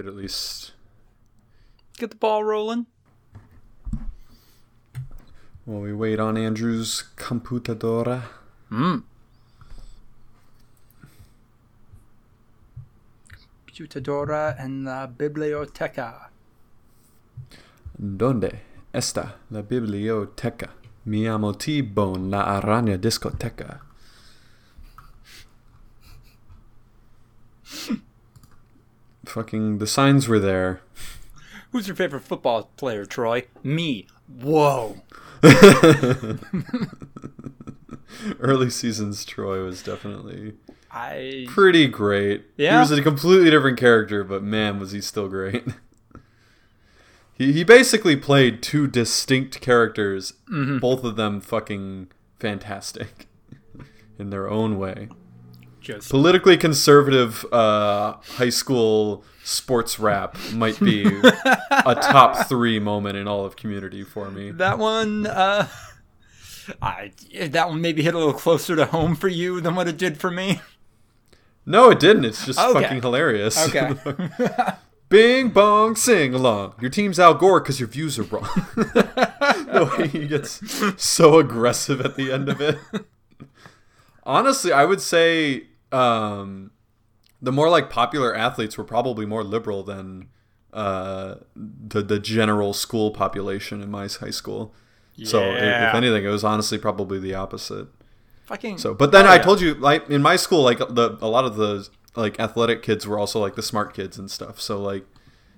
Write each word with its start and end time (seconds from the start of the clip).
could 0.00 0.08
at 0.08 0.16
least 0.16 0.72
Get 1.98 2.08
the 2.08 2.16
ball 2.16 2.42
rolling. 2.42 2.86
while 5.66 5.80
we 5.82 5.92
wait 5.92 6.18
on 6.18 6.38
Andrew's 6.38 7.04
computadora. 7.16 8.22
Mm. 8.70 9.02
Computadora 13.66 14.56
en 14.58 14.84
la 14.84 15.06
biblioteca. 15.06 16.30
¿Dónde 17.98 18.62
está 18.94 19.34
la 19.50 19.60
biblioteca? 19.60 20.70
Mi 21.04 21.26
amo 21.26 21.52
T-Bone, 21.52 22.30
la 22.30 22.58
araña 22.58 22.96
discoteca. 22.96 23.82
Fucking, 29.30 29.78
the 29.78 29.86
signs 29.86 30.26
were 30.26 30.40
there. 30.40 30.80
Who's 31.70 31.86
your 31.86 31.94
favorite 31.94 32.22
football 32.22 32.64
player, 32.76 33.04
Troy? 33.04 33.44
Me. 33.62 34.08
Whoa. 34.26 34.96
Early 38.40 38.70
seasons 38.70 39.24
Troy 39.24 39.62
was 39.62 39.84
definitely 39.84 40.54
I 40.90 41.46
pretty 41.48 41.86
great. 41.86 42.46
Yeah? 42.56 42.72
He 42.72 42.80
was 42.80 42.90
a 42.90 43.02
completely 43.02 43.50
different 43.50 43.78
character, 43.78 44.24
but 44.24 44.42
man, 44.42 44.80
was 44.80 44.90
he 44.90 45.00
still 45.00 45.28
great. 45.28 45.64
he, 47.34 47.52
he 47.52 47.62
basically 47.62 48.16
played 48.16 48.64
two 48.64 48.88
distinct 48.88 49.60
characters, 49.60 50.32
mm-hmm. 50.52 50.78
both 50.78 51.04
of 51.04 51.14
them 51.14 51.40
fucking 51.40 52.08
fantastic 52.40 53.28
in 54.18 54.30
their 54.30 54.50
own 54.50 54.76
way. 54.76 55.08
Just 55.80 56.10
Politically 56.10 56.56
conservative 56.56 57.44
uh, 57.52 58.14
high 58.36 58.50
school 58.50 59.24
sports 59.44 59.98
rap 59.98 60.36
might 60.52 60.78
be 60.80 61.04
a 61.04 61.94
top 62.02 62.46
three 62.48 62.78
moment 62.78 63.16
in 63.16 63.26
all 63.26 63.44
of 63.44 63.56
community 63.56 64.02
for 64.04 64.30
me. 64.30 64.50
that 64.52 64.78
one. 64.78 65.26
Uh, 65.26 65.66
I 66.80 67.12
that 67.48 67.68
one 67.68 67.80
maybe 67.80 68.02
hit 68.02 68.14
a 68.14 68.18
little 68.18 68.32
closer 68.32 68.76
to 68.76 68.84
home 68.86 69.16
for 69.16 69.28
you 69.28 69.60
than 69.60 69.74
what 69.74 69.88
it 69.88 69.96
did 69.96 70.18
for 70.18 70.30
me. 70.30 70.60
No, 71.66 71.90
it 71.90 71.98
didn't. 72.00 72.24
It's 72.24 72.46
just 72.46 72.58
Okay. 72.58 72.82
fucking 72.82 73.02
hilarious. 73.02 73.58
Okay. 73.68 73.94
Bing 75.08 75.48
bong 75.48 75.96
sing 75.96 76.32
along. 76.34 76.74
Your 76.80 76.90
team's 76.90 77.18
Al 77.18 77.34
Gore 77.34 77.60
because 77.60 77.80
your 77.80 77.88
views 77.88 78.18
are 78.18 78.22
wrong. 78.24 78.48
the 78.76 79.92
way 79.98 80.06
he 80.06 80.28
gets 80.28 80.60
so 81.02 81.38
aggressive 81.40 82.00
at 82.00 82.14
the 82.14 82.30
end 82.32 82.48
of 82.48 82.60
it. 82.60 82.78
Honestly, 84.24 84.72
I 84.72 84.84
would 84.84 85.00
say 85.00 85.64
um, 85.92 86.70
the 87.42 87.52
more 87.52 87.68
like 87.68 87.90
popular 87.90 88.34
athletes 88.36 88.76
were 88.78 88.84
probably 88.84 89.26
more 89.26 89.42
liberal 89.44 89.82
than 89.82 90.28
uh, 90.72 91.36
the 91.56 92.02
the 92.02 92.18
general 92.18 92.72
school 92.72 93.10
population 93.10 93.82
in 93.82 93.90
my 93.90 94.02
high 94.08 94.30
school. 94.30 94.74
Yeah. 95.14 95.26
So 95.28 95.40
if 95.54 95.94
anything, 95.94 96.24
it 96.24 96.28
was 96.28 96.44
honestly 96.44 96.78
probably 96.78 97.18
the 97.18 97.34
opposite. 97.34 97.88
Fucking. 98.44 98.78
So, 98.78 98.94
but 98.94 99.12
then 99.12 99.26
Oh, 99.26 99.30
I 99.30 99.36
yeah. 99.36 99.42
told 99.42 99.60
you, 99.60 99.74
like 99.74 100.08
in 100.10 100.22
my 100.22 100.36
school, 100.36 100.62
like 100.62 100.78
the 100.78 101.18
a 101.20 101.28
lot 101.28 101.44
of 101.44 101.56
the 101.56 101.88
like 102.16 102.38
athletic 102.40 102.82
kids 102.82 103.06
were 103.06 103.18
also 103.18 103.38
like 103.40 103.54
the 103.54 103.62
smart 103.62 103.94
kids 103.94 104.18
and 104.18 104.30
stuff. 104.30 104.60
So 104.60 104.80
like, 104.80 105.06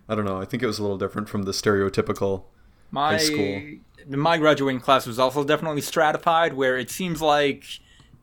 I 0.09 0.15
don't 0.15 0.25
know. 0.25 0.41
I 0.41 0.45
think 0.45 0.63
it 0.63 0.67
was 0.67 0.79
a 0.79 0.83
little 0.83 0.99
different 0.99 1.29
from 1.29 1.43
the 1.45 1.53
stereotypical. 1.53 2.45
my 2.91 3.17
school. 3.17 3.63
my 4.09 4.37
graduating 4.37 4.81
class 4.81 5.07
was 5.07 5.19
also 5.19 5.45
definitely 5.45 5.81
stratified, 5.81 6.55
where 6.55 6.77
it 6.77 6.91
seems 6.91 7.23
like 7.23 7.65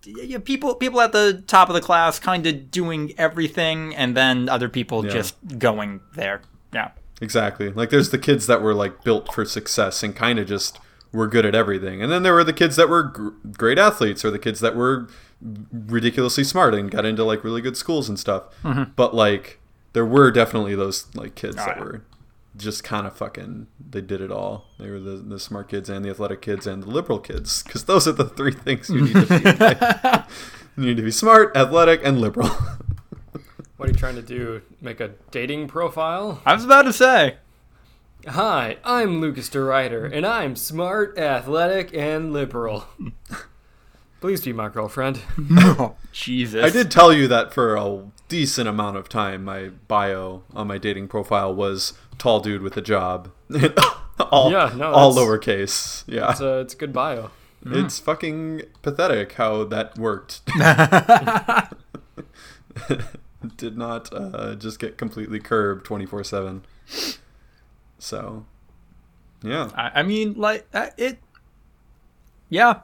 yeah, 0.05 0.37
people 0.39 0.75
people 0.75 1.01
at 1.01 1.11
the 1.11 1.43
top 1.47 1.69
of 1.69 1.75
the 1.75 1.81
class 1.81 2.19
kind 2.19 2.45
of 2.47 2.71
doing 2.71 3.13
everything, 3.17 3.95
and 3.95 4.15
then 4.15 4.47
other 4.49 4.69
people 4.69 5.05
Yeah. 5.05 5.11
just 5.11 5.35
going 5.57 6.01
there. 6.15 6.41
Yeah. 6.73 6.91
Exactly. 7.21 7.69
Like 7.71 7.89
there's 7.89 8.11
the 8.11 8.17
kids 8.17 8.47
that 8.47 8.61
were 8.61 8.73
like 8.73 9.03
built 9.03 9.33
for 9.33 9.43
success 9.43 10.03
and 10.03 10.15
kind 10.15 10.39
of 10.39 10.47
just 10.47 10.79
were 11.11 11.27
good 11.27 11.45
at 11.45 11.53
everything, 11.55 12.01
and 12.01 12.11
then 12.11 12.23
there 12.23 12.33
were 12.33 12.43
the 12.43 12.53
kids 12.53 12.75
that 12.77 12.88
were 12.88 13.03
gr- 13.03 13.29
great 13.57 13.77
athletes 13.79 14.23
or 14.23 14.31
the 14.31 14.39
kids 14.39 14.59
that 14.61 14.75
were 14.75 15.07
ridiculously 15.71 16.43
smart 16.43 16.73
and 16.73 16.91
got 16.91 17.05
into 17.05 17.23
like 17.23 17.43
really 17.43 17.61
good 17.61 17.77
schools 17.77 18.09
and 18.09 18.19
stuff. 18.19 18.43
Mm-hmm. 18.63 18.91
But 18.95 19.13
like 19.15 19.59
there 19.93 20.05
were 20.05 20.31
definitely 20.31 20.75
those 20.75 21.07
like 21.15 21.35
kids 21.35 21.55
Oh, 21.59 21.65
that 21.65 21.77
yeah. 21.77 21.83
were 21.83 22.01
just 22.59 22.83
kind 22.83 23.07
of 23.07 23.15
fucking 23.15 23.67
they 23.79 24.01
did 24.01 24.21
it 24.21 24.31
all. 24.31 24.67
They 24.77 24.89
were 24.89 24.99
the, 24.99 25.15
the 25.15 25.39
smart 25.39 25.69
kids 25.69 25.89
and 25.89 26.05
the 26.05 26.09
athletic 26.09 26.41
kids 26.41 26.67
and 26.67 26.83
the 26.83 26.89
liberal 26.89 27.19
kids 27.19 27.63
because 27.63 27.85
those 27.85 28.07
are 28.07 28.11
the 28.11 28.25
three 28.25 28.51
things 28.51 28.89
you 28.89 29.01
need 29.01 29.13
to 29.13 29.25
be. 29.25 29.35
in 29.35 30.23
you 30.77 30.89
need 30.89 30.97
to 30.97 31.03
be 31.03 31.11
smart, 31.11 31.55
athletic, 31.55 32.01
and 32.03 32.21
liberal. 32.21 32.51
What 33.77 33.87
are 33.87 33.93
you 33.93 33.97
trying 33.97 34.15
to 34.15 34.21
do? 34.21 34.61
Make 34.81 34.99
a 34.99 35.11
dating 35.31 35.69
profile? 35.69 36.41
I 36.45 36.53
was 36.53 36.65
about 36.65 36.81
to 36.81 36.91
say. 36.91 37.37
Hi, 38.27 38.75
I'm 38.83 39.21
Lucas 39.21 39.49
DeRider, 39.49 40.13
and 40.13 40.25
I'm 40.25 40.57
smart, 40.57 41.17
athletic, 41.17 41.93
and 41.93 42.33
liberal. 42.33 42.87
Please 44.19 44.43
be 44.43 44.51
my 44.51 44.67
girlfriend. 44.67 45.21
Oh, 45.51 45.95
Jesus. 46.11 46.61
I 46.61 46.69
did 46.69 46.91
tell 46.91 47.13
you 47.13 47.29
that 47.29 47.53
for 47.53 47.75
a 47.77 48.03
decent 48.29 48.67
amount 48.69 48.95
of 48.95 49.09
time. 49.09 49.44
My 49.44 49.69
bio 49.88 50.44
on 50.53 50.67
my 50.67 50.78
dating 50.78 51.09
profile 51.09 51.53
was 51.53 51.94
tall 52.17 52.40
dude 52.40 52.62
with 52.62 52.78
a 52.78 52.81
job. 52.81 53.31
all, 54.19 54.51
Yeah, 54.51 54.72
no, 54.75 54.91
all 54.91 55.12
that's- 55.13 55.28
lowercase. 55.28 56.03
Yeah, 56.07 56.31
It's 56.31 56.39
a, 56.39 56.59
it's 56.59 56.73
a 56.73 56.78
good 56.78 56.94
bio. 56.94 57.31
it's 57.66 58.00
fucking 58.00 58.62
pathetic 58.81 59.34
how 59.34 59.66
that 59.66 59.97
worked. 59.97 60.41
Did 63.57 63.78
not 63.78 64.12
uh, 64.13 64.56
just 64.56 64.79
get 64.79 64.97
completely 64.97 65.39
curbed 65.39 65.85
twenty 65.85 66.06
four 66.06 66.23
seven. 66.23 66.63
So, 67.97 68.45
yeah. 69.44 69.69
I, 69.75 70.00
I 70.00 70.03
mean, 70.03 70.34
like 70.34 70.68
uh, 70.73 70.88
it. 70.97 71.19
Yeah, 72.50 72.79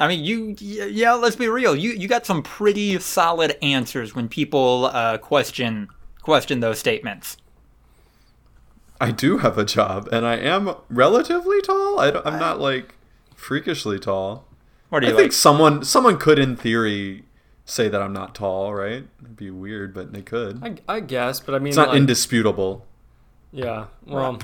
I 0.00 0.08
mean, 0.08 0.24
you. 0.24 0.56
Yeah, 0.58 1.12
let's 1.12 1.36
be 1.36 1.46
real. 1.48 1.76
You 1.76 1.90
you 1.90 2.08
got 2.08 2.24
some 2.26 2.42
pretty 2.42 2.98
solid 2.98 3.56
answers 3.62 4.14
when 4.14 4.28
people 4.28 4.86
uh, 4.86 5.18
question 5.18 5.88
question 6.22 6.60
those 6.60 6.78
statements. 6.78 7.36
I 9.00 9.10
do 9.12 9.38
have 9.38 9.56
a 9.56 9.64
job, 9.64 10.08
and 10.12 10.26
I 10.26 10.36
am 10.36 10.74
relatively 10.88 11.60
tall. 11.62 11.98
I 12.00 12.10
don't, 12.10 12.26
I'm 12.26 12.38
not 12.38 12.60
like 12.60 12.94
freakishly 13.34 13.98
tall. 13.98 14.46
What 14.90 15.02
are 15.02 15.06
I 15.06 15.10
you 15.10 15.16
think 15.16 15.32
someone 15.32 15.84
someone 15.84 16.18
could, 16.18 16.38
in 16.38 16.56
theory, 16.56 17.24
say 17.64 17.88
that 17.88 18.02
I'm 18.02 18.12
not 18.12 18.34
tall, 18.34 18.74
right? 18.74 19.04
It'd 19.22 19.36
be 19.36 19.50
weird, 19.50 19.94
but 19.94 20.12
they 20.12 20.22
could. 20.22 20.62
I, 20.62 20.96
I 20.96 21.00
guess, 21.00 21.40
but 21.40 21.54
I 21.54 21.58
mean, 21.58 21.68
It's 21.68 21.76
not 21.76 21.88
like, 21.88 21.98
indisputable. 21.98 22.86
yeah. 23.52 23.86
Well, 24.06 24.38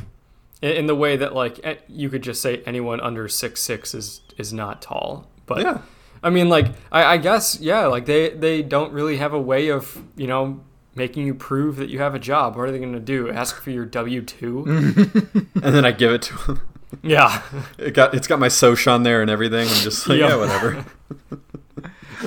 in, 0.62 0.71
in 0.72 0.87
the 0.87 0.95
way 0.95 1.16
that 1.16 1.34
like 1.34 1.61
eh, 1.65 1.77
you 1.89 2.09
could 2.09 2.22
just 2.22 2.41
say 2.41 2.62
anyone 2.65 3.00
under 3.00 3.28
six 3.28 3.61
six 3.62 3.95
is 3.95 4.21
is 4.39 4.53
not 4.55 4.81
tall, 4.81 5.28
but 5.47 5.62
Yeah. 5.62 5.79
I 6.23 6.31
mean, 6.31 6.49
like 6.49 6.67
I, 6.91 7.05
I 7.15 7.17
guess 7.19 7.59
yeah, 7.61 7.87
like 7.87 8.07
they 8.07 8.31
they 8.31 8.62
don't 8.62 8.93
really 8.93 9.17
have 9.19 9.33
a 9.33 9.41
way 9.41 9.69
of 9.69 10.03
you 10.17 10.27
know 10.27 10.61
making 10.95 11.27
you 11.27 11.34
prove 11.34 11.77
that 11.77 11.89
you 11.91 11.99
have 12.01 12.15
a 12.15 12.19
job. 12.19 12.57
What 12.57 12.69
are 12.69 12.73
they 12.73 12.79
going 12.79 12.95
to 12.95 12.99
do? 13.01 13.31
Ask 13.31 13.61
for 13.61 13.71
your 13.71 13.84
W 13.84 14.23
two? 14.23 14.65
And 15.62 15.75
then 15.75 15.84
I 15.84 15.93
give 15.93 16.12
it 16.12 16.23
to 16.23 16.34
him. 16.37 16.61
yeah. 17.03 17.43
It 17.79 17.93
got 17.95 18.15
it's 18.15 18.27
got 18.27 18.39
my 18.41 18.49
soch 18.49 18.87
on 18.89 19.03
there 19.03 19.21
and 19.23 19.31
everything. 19.31 19.69
I'm 19.69 19.83
just 19.84 20.09
like, 20.09 20.19
Yeah. 20.19 20.29
yeah, 20.31 20.37
whatever. 20.37 20.84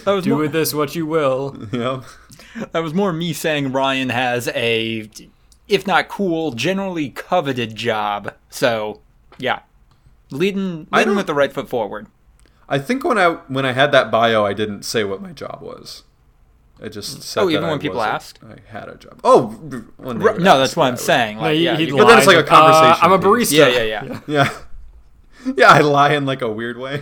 That 0.05 0.11
was 0.11 0.23
Do 0.23 0.31
more, 0.31 0.39
with 0.41 0.51
this 0.51 0.73
what 0.73 0.95
you 0.95 1.05
will. 1.07 1.57
yeah. 1.71 2.03
that 2.71 2.83
was 2.83 2.93
more 2.93 3.11
me 3.11 3.33
saying 3.33 3.71
Ryan 3.71 4.09
has 4.09 4.47
a, 4.49 5.09
if 5.67 5.87
not 5.87 6.07
cool, 6.09 6.51
generally 6.51 7.09
coveted 7.09 7.75
job. 7.75 8.35
So, 8.51 9.01
yeah, 9.39 9.61
leading 10.29 10.85
leading 10.91 11.15
with 11.15 11.25
the 11.25 11.33
right 11.33 11.51
foot 11.51 11.67
forward. 11.69 12.05
I 12.69 12.77
think 12.79 13.03
when 13.03 13.17
I 13.17 13.31
when 13.47 13.65
I 13.65 13.71
had 13.73 13.91
that 13.91 14.09
bio, 14.11 14.45
I 14.45 14.53
didn't 14.53 14.83
say 14.83 15.03
what 15.03 15.21
my 15.21 15.31
job 15.31 15.59
was. 15.61 16.03
I 16.81 16.87
just 16.87 17.23
said. 17.23 17.41
Oh, 17.41 17.45
that 17.47 17.51
even 17.51 17.65
I 17.65 17.71
when 17.71 17.79
people 17.79 18.01
asked? 18.01 18.39
I 18.41 18.55
had 18.71 18.87
a 18.87 18.95
job. 18.95 19.19
Oh, 19.23 19.47
when 19.97 20.19
they 20.19 20.25
R- 20.25 20.39
no, 20.39 20.57
that's 20.59 20.75
what 20.77 20.85
I 20.85 20.87
I'm 20.87 20.93
would- 20.93 20.99
saying. 21.01 21.35
No, 21.37 21.41
Like, 21.43 21.55
he- 21.55 21.65
yeah, 21.65 21.75
he'd 21.75 21.89
you 21.89 21.97
But 21.97 22.05
then 22.07 22.17
it's 22.19 22.27
like 22.27 22.35
a 22.37 22.39
lie, 22.39 22.45
uh, 22.45 22.71
conversation 22.71 23.05
I'm 23.05 23.11
a 23.11 23.17
piece. 23.19 23.51
barista. 23.51 23.57
yeah, 23.57 23.67
yeah, 23.67 23.83
yeah. 23.83 24.19
Yeah. 24.27 24.49
Yeah, 25.57 25.69
I 25.69 25.79
lie 25.79 26.13
in 26.13 26.25
like 26.25 26.41
a 26.41 26.49
weird 26.51 26.77
way. 26.77 27.01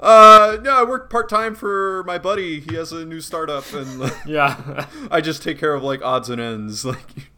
Uh, 0.00 0.58
no, 0.62 0.80
I 0.80 0.84
work 0.84 1.10
part 1.10 1.28
time 1.28 1.54
for 1.56 2.04
my 2.06 2.18
buddy. 2.18 2.60
He 2.60 2.74
has 2.76 2.92
a 2.92 3.04
new 3.04 3.20
startup, 3.20 3.72
and 3.72 3.98
like, 4.00 4.14
Yeah. 4.26 4.86
I 5.10 5.20
just 5.20 5.42
take 5.42 5.58
care 5.58 5.74
of 5.74 5.82
like 5.82 6.00
odds 6.02 6.28
and 6.30 6.40
ends. 6.40 6.84
Like, 6.94 7.30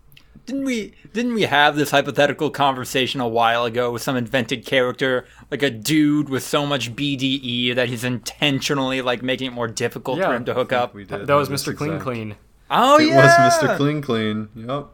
Didn't 0.47 0.65
we 0.65 0.95
didn't 1.13 1.35
we 1.35 1.43
have 1.43 1.75
this 1.77 1.91
hypothetical 1.91 2.51
conversation 2.51 3.21
a 3.21 3.27
while 3.29 3.65
ago 3.65 3.91
with 3.91 4.03
some 4.03 4.17
invented 4.17 4.65
character, 4.65 5.27
like 5.51 5.63
a 5.63 5.71
dude 5.71 6.29
with 6.29 6.45
so 6.45 6.65
much 6.65 6.95
BDE 6.95 7.75
that 7.75 7.89
he's 7.89 8.05
intentionally 8.05 9.03
like 9.03 9.23
making 9.23 9.49
it 9.49 9.53
more 9.53 9.67
difficult 9.67 10.19
Yeah. 10.19 10.29
for 10.29 10.35
him 10.37 10.45
to 10.45 10.55
hook 10.55 10.73
up? 10.73 10.95
we 10.95 11.05
did. 11.05 11.27
that 11.27 11.35
was 11.35 11.49
Mr. 11.49 11.77
Clean 11.77 11.91
exact- 11.95 12.05
Clean. 12.05 12.37
Oh 12.71 12.99
It 12.99 13.09
yeah, 13.09 13.45
was 13.47 13.55
Mr. 13.55 13.77
Clean 13.77 14.01
Clean. 14.01 14.49
Yep. 14.55 14.87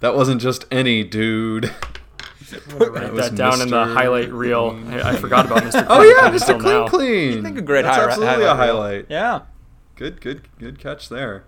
That 0.00 0.14
wasn't 0.16 0.40
just 0.40 0.64
any 0.70 1.04
dude. 1.04 1.72
Write 2.78 3.12
was 3.12 3.28
that 3.30 3.34
down 3.36 3.60
in 3.60 3.68
the 3.68 3.84
highlight 3.84 4.32
reel. 4.32 4.80
I, 4.88 5.10
I 5.10 5.16
forgot 5.16 5.46
about 5.46 5.62
Mr. 5.62 5.72
Clean 5.86 5.86
Oh 5.90 6.02
yeah, 6.02 6.28
Clean 6.30 6.32
Mr. 6.40 6.60
Clean 6.60 6.74
now. 6.74 6.88
Clean. 6.88 7.38
I 7.38 7.42
think 7.42 7.58
a 7.58 7.62
great 7.62 7.82
That's 7.82 7.96
hi- 7.96 8.04
absolutely 8.04 8.44
highlight 8.46 8.58
a 8.58 8.64
reel. 8.72 8.76
highlight. 8.76 9.06
Yeah. 9.08 9.40
Good, 9.96 10.20
good, 10.20 10.48
good 10.58 10.78
catch 10.78 11.08
there. 11.08 11.44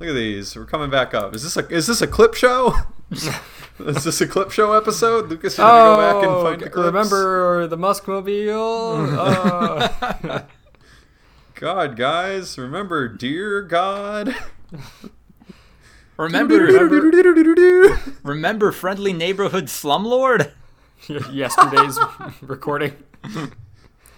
Look 0.00 0.08
at 0.08 0.14
these. 0.14 0.56
We're 0.56 0.64
coming 0.66 0.90
back 0.90 1.14
up. 1.14 1.34
Is 1.34 1.42
this 1.42 1.56
a 1.56 1.66
is 1.68 1.86
this 1.86 2.02
a 2.02 2.06
clip 2.06 2.34
show? 2.34 2.74
is 3.10 4.04
this 4.04 4.20
a 4.20 4.26
clip 4.26 4.50
show 4.50 4.72
episode? 4.72 5.28
Lucas, 5.28 5.56
you 5.56 5.64
gonna 5.64 5.96
go 5.96 6.20
back 6.20 6.28
and 6.28 6.42
find 6.42 6.60
the 6.62 6.70
clips? 6.70 6.76
Oh, 6.76 6.86
remember 6.86 7.66
the 7.68 7.76
Muskmobile? 7.78 9.16
Uh, 9.16 10.40
God, 11.54 11.96
guys, 11.96 12.58
remember, 12.58 13.08
dear 13.08 13.62
God. 13.62 14.34
Remember, 16.16 16.54
remember 18.22 18.70
friendly 18.70 19.12
neighborhood 19.12 19.64
slumlord? 19.66 20.52
yesterday's 21.32 21.98
recording. 22.40 22.94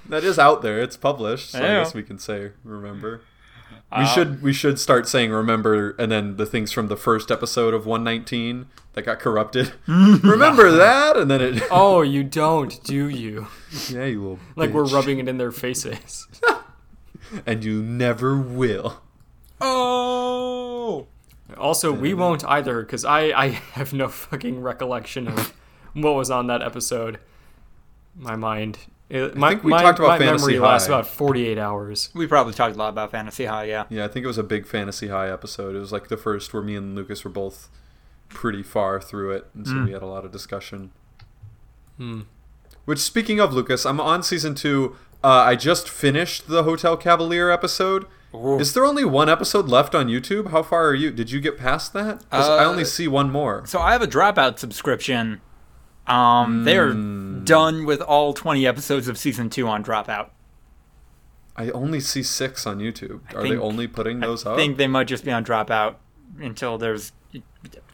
That 0.07 0.23
is 0.23 0.39
out 0.39 0.61
there. 0.61 0.79
It's 0.79 0.99
published, 0.99 1.53
so 1.53 1.59
Yeah. 1.59 1.65
I 1.81 1.83
guess 1.85 1.95
we 1.95 2.03
can 2.03 2.19
say 2.19 2.51
remember. 2.65 3.23
We 3.93 4.03
uh, 4.03 4.07
should 4.07 4.43
we 4.43 4.53
should 4.53 4.81
start 4.81 5.07
saying 5.09 5.31
remember 5.31 5.91
and 5.93 6.11
then 6.11 6.37
the 6.37 6.47
things 6.47 6.73
from 6.73 6.89
the 6.89 6.97
first 6.97 7.31
episode 7.31 7.73
of 7.73 7.87
119 7.87 8.67
that 8.95 9.03
got 9.03 9.21
corrupted. 9.21 9.75
remember 9.87 10.73
that 10.73 11.17
and 11.17 11.31
then 11.31 11.41
it 11.41 11.63
Oh, 11.71 12.03
you 12.03 12.25
don't, 12.25 12.83
do 12.83 13.09
you? 13.09 13.47
Yeah, 13.89 14.07
you 14.07 14.21
little 14.21 14.39
Like 14.57 14.71
we're 14.71 14.87
rubbing 14.87 15.19
it 15.19 15.29
in 15.29 15.39
their 15.39 15.53
faces. 15.53 16.27
and 17.47 17.65
you 17.65 17.81
never 17.83 18.37
will. 18.37 19.03
Oh, 19.61 21.07
Also, 21.57 21.93
we 21.93 22.13
won't 22.13 22.45
either 22.45 22.81
because 22.81 23.05
I, 23.05 23.21
I 23.31 23.49
have 23.49 23.93
no 23.93 24.09
fucking 24.09 24.61
recollection 24.61 25.29
of 25.29 25.55
what 25.95 26.15
was 26.15 26.31
on 26.31 26.49
that 26.49 26.61
episode. 26.61 27.19
My 28.17 28.35
mind. 28.37 28.79
It, 29.09 29.37
my 29.37 29.51
think 29.51 29.63
we 29.65 29.71
my, 29.71 29.83
talked 29.83 29.99
about 30.01 30.09
my 30.09 30.19
Fantasy 30.19 30.47
memory 30.55 30.59
lasts 30.59 30.89
about 30.89 31.07
48 31.07 31.59
hours. 31.59 32.11
we 32.15 32.27
probably 32.27 32.53
talked 32.55 32.75
a 32.75 32.79
lot 32.79 32.89
about 32.89 33.13
Fantasy 33.13 33.45
High. 33.45 33.65
Yeah. 33.65 33.85
Yeah, 33.89 34.05
I 34.05 34.09
think 34.09 34.25
it 34.25 34.27
was 34.27 34.39
a 34.39 34.43
big 34.43 34.67
Fantasy 34.67 35.09
High 35.09 35.31
episode. 35.31 35.77
It 35.77 35.79
was 35.79 35.93
like 35.93 36.09
the 36.09 36.17
first 36.17 36.53
where 36.53 36.63
me 36.63 36.75
and 36.75 36.97
Lucas 36.97 37.23
were 37.23 37.31
both 37.31 37.69
pretty 38.29 38.65
far 38.65 39.01
through 39.01 39.31
it, 39.31 39.47
and 39.55 39.67
so 39.67 39.85
we 39.85 39.93
had 39.93 40.03
a 40.03 40.07
lot 40.07 40.25
of 40.25 40.33
discussion. 40.33 40.91
Hmm. 41.97 42.23
Which, 42.85 42.99
speaking 42.99 43.41
of 43.41 43.53
Lucas, 43.53 43.85
I'm 43.87 44.01
on 44.01 44.23
season 44.23 44.55
two. 44.55 44.97
Uh, 45.25 45.29
I 45.29 45.57
just 45.57 45.89
finished 45.89 46.49
the 46.49 46.63
Hotel 46.65 46.97
Cavalier 46.97 47.51
episode. 47.51 48.07
Ooh. 48.35 48.59
Is 48.59 48.75
there 48.75 48.85
only 48.85 49.05
one 49.05 49.29
episode 49.29 49.67
left 49.67 49.95
on 49.95 50.09
YouTube? 50.09 50.51
How 50.51 50.63
far 50.63 50.87
are 50.89 50.95
you? 50.95 51.11
Did 51.11 51.31
you 51.31 51.41
get 51.41 51.57
past 51.57 51.93
that? 51.95 52.29
'Cause 52.31 52.49
I 52.49 52.65
Uh, 52.65 52.69
only 52.69 52.85
see 52.85 53.09
one 53.09 53.31
more. 53.31 53.63
So 53.67 53.81
I 53.81 53.93
have 53.93 54.03
a 54.03 54.07
dropout 54.07 54.59
subscription. 54.59 55.41
Um, 56.07 56.65
they're 56.65 56.93
Hmm. 56.93 57.45
done 57.45 57.85
with 57.85 58.01
all 58.01 58.33
20 58.33 58.67
episodes 58.67 59.09
of 59.09 59.19
season 59.19 59.51
two 59.51 59.67
on 59.69 59.83
Dropout. 59.85 60.31
I 61.57 61.71
only 61.71 62.01
see 62.01 62.23
six 62.23 62.67
on 62.67 62.79
YouTube. 62.79 63.21
Are 63.35 63.43
they 63.43 63.57
only 63.57 63.87
putting 63.87 64.21
those 64.21 64.45
I 64.47 64.51
up? 64.53 64.57
think 64.57 64.77
they 64.77 64.87
might 64.87 65.07
just 65.09 65.25
be 65.25 65.33
on 65.33 65.45
Dropout 65.45 65.95
until 66.41 66.77
there's 66.79 67.13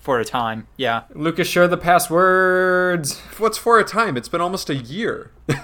for 0.01 0.19
a 0.19 0.25
time. 0.25 0.67
Yeah. 0.77 1.03
Lucas, 1.15 1.47
share 1.47 1.69
the 1.69 1.77
passwords. 1.77 3.21
What's 3.39 3.57
for 3.59 3.79
a 3.79 3.85
time? 3.85 4.17
It's 4.17 4.29
been 4.29 4.41
almost 4.41 4.69
a 4.71 4.75
year. 4.77 5.31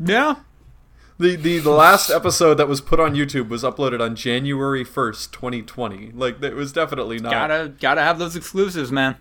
Yeah. 0.00 0.36
The, 1.18 1.34
the 1.34 1.58
the 1.58 1.70
last 1.72 2.08
episode 2.08 2.54
that 2.54 2.68
was 2.68 2.80
put 2.80 3.00
on 3.00 3.14
YouTube 3.16 3.48
was 3.48 3.64
uploaded 3.64 4.00
on 4.00 4.14
January 4.14 4.84
first, 4.84 5.32
twenty 5.32 5.60
twenty. 5.60 6.12
Like 6.14 6.40
it 6.40 6.54
was 6.54 6.72
definitely 6.72 7.18
not. 7.18 7.32
Gotta 7.32 7.72
gotta 7.80 8.00
have 8.02 8.20
those 8.20 8.36
exclusives, 8.36 8.92
man. 8.92 9.16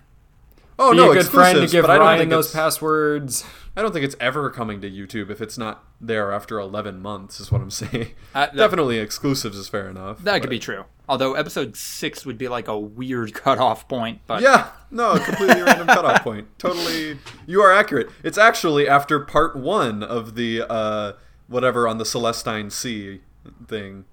Oh 0.79 0.91
Be 0.91 0.97
no, 0.97 1.11
a 1.11 1.15
good 1.15 1.27
friend 1.27 1.59
to 1.59 1.67
give 1.67 1.83
but 1.83 1.91
I 1.91 1.97
don't 1.97 2.05
Ryan 2.05 2.29
those 2.29 2.51
passwords. 2.51 3.43
I 3.75 3.81
don't 3.81 3.91
think 3.93 4.05
it's 4.05 4.15
ever 4.19 4.49
coming 4.49 4.81
to 4.81 4.89
YouTube 4.89 5.29
if 5.29 5.39
it's 5.41 5.57
not 5.57 5.83
there 6.01 6.31
after 6.31 6.59
eleven 6.59 6.99
months. 6.99 7.39
Is 7.39 7.51
what 7.51 7.61
I'm 7.61 7.71
saying. 7.71 8.13
Uh, 8.33 8.47
that, 8.47 8.55
definitely 8.55 8.97
exclusives 8.99 9.57
is 9.57 9.69
fair 9.69 9.89
enough. 9.89 10.23
that 10.23 10.41
could 10.41 10.49
be 10.49 10.59
true. 10.59 10.85
Although 11.09 11.35
episode 11.35 11.77
six 11.77 12.25
would 12.25 12.37
be 12.37 12.47
like 12.47 12.67
a 12.67 12.77
weird 12.77 13.33
cutoff 13.35 13.87
point, 13.87 14.21
but 14.27 14.41
Yeah, 14.41 14.69
no, 14.91 15.11
a 15.11 15.19
completely 15.19 15.61
random 15.61 15.87
cutoff 15.95 16.23
point. 16.23 16.47
Totally, 16.59 17.19
you 17.45 17.61
are 17.61 17.71
accurate. 17.71 18.09
It's 18.23 18.37
actually 18.37 18.87
after 18.87 19.19
part 19.19 19.55
one 19.55 20.03
of 20.03 20.35
the 20.35 20.63
uh, 20.69 21.13
whatever 21.47 21.87
on 21.87 21.97
the 21.97 22.05
Celestine 22.05 22.71
Sea 22.71 23.21
thing. 23.67 24.05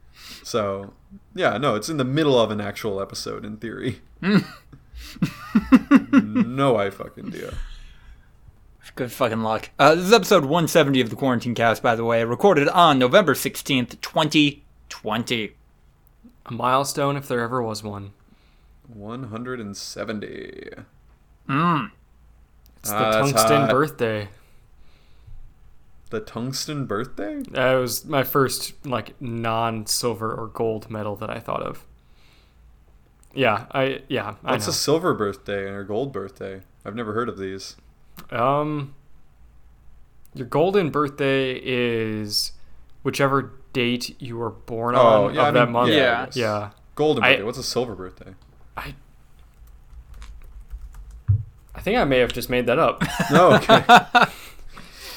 So, 0.42 0.94
yeah, 1.34 1.58
no, 1.58 1.74
it's 1.74 1.88
in 1.88 1.96
the 1.96 2.04
middle 2.04 2.38
of 2.38 2.50
an 2.50 2.60
actual 2.60 3.00
episode 3.00 3.44
in 3.44 3.56
theory. 3.56 4.00
no, 6.34 6.76
I 6.76 6.90
fucking 6.90 7.30
do. 7.30 7.50
good 8.96 9.10
fucking 9.12 9.42
luck. 9.42 9.70
Uh, 9.78 9.94
this 9.94 10.04
is 10.06 10.12
episode 10.12 10.44
170 10.44 11.00
of 11.00 11.10
the 11.10 11.16
Quarantine 11.16 11.54
Cast, 11.54 11.82
by 11.82 11.94
the 11.96 12.04
way, 12.04 12.22
recorded 12.24 12.68
on 12.68 12.98
November 12.98 13.34
16th, 13.34 14.00
2020. 14.00 15.54
A 16.46 16.52
milestone 16.52 17.16
if 17.16 17.26
there 17.26 17.40
ever 17.40 17.62
was 17.62 17.82
one. 17.82 18.12
One 18.86 19.24
hundred 19.30 19.60
and 19.60 19.74
seventy. 19.74 20.68
Mm. 21.48 21.90
It's 22.80 22.90
the 22.90 22.96
Ah, 22.96 23.10
that's 23.12 23.32
tungsten 23.32 23.60
hot. 23.62 23.70
birthday. 23.70 24.28
The 26.10 26.20
tungsten 26.20 26.84
birthday. 26.84 27.42
That 27.50 27.74
was 27.76 28.04
my 28.04 28.22
first 28.22 28.74
like 28.86 29.18
non-silver 29.22 30.34
or 30.34 30.48
gold 30.48 30.90
medal 30.90 31.16
that 31.16 31.30
I 31.30 31.40
thought 31.40 31.62
of. 31.62 31.86
Yeah, 33.34 33.66
I 33.72 34.02
yeah, 34.08 34.34
I 34.44 34.52
What's 34.52 34.68
a 34.68 34.72
silver 34.72 35.12
birthday 35.14 35.68
and 35.68 35.76
a 35.76 35.84
gold 35.84 36.12
birthday? 36.12 36.62
I've 36.84 36.94
never 36.94 37.12
heard 37.14 37.28
of 37.28 37.38
these. 37.38 37.76
Um, 38.30 38.94
your 40.34 40.46
golden 40.46 40.90
birthday 40.90 41.58
is 41.62 42.52
whichever 43.02 43.52
date 43.72 44.20
you 44.20 44.36
were 44.36 44.50
born 44.50 44.94
Oh, 44.94 45.26
on 45.26 45.34
yeah, 45.34 45.40
of 45.42 45.46
I 45.48 45.50
that 45.52 45.64
mean, 45.64 45.72
month. 45.72 45.90
yeah, 45.92 46.26
Yeah. 46.34 46.54
I 46.56 46.60
guess. 46.66 46.74
Golden 46.94 47.24
I- 47.24 47.30
birthday. 47.30 47.42
What's 47.44 47.58
a 47.58 47.62
silver 47.64 47.94
birthday? 47.94 48.34
I 51.76 51.80
think 51.80 51.98
I 51.98 52.04
may 52.04 52.18
have 52.20 52.32
just 52.32 52.48
made 52.48 52.66
that 52.66 52.78
up. 52.78 53.02
Oh, 53.30 53.56
okay. 53.62 53.84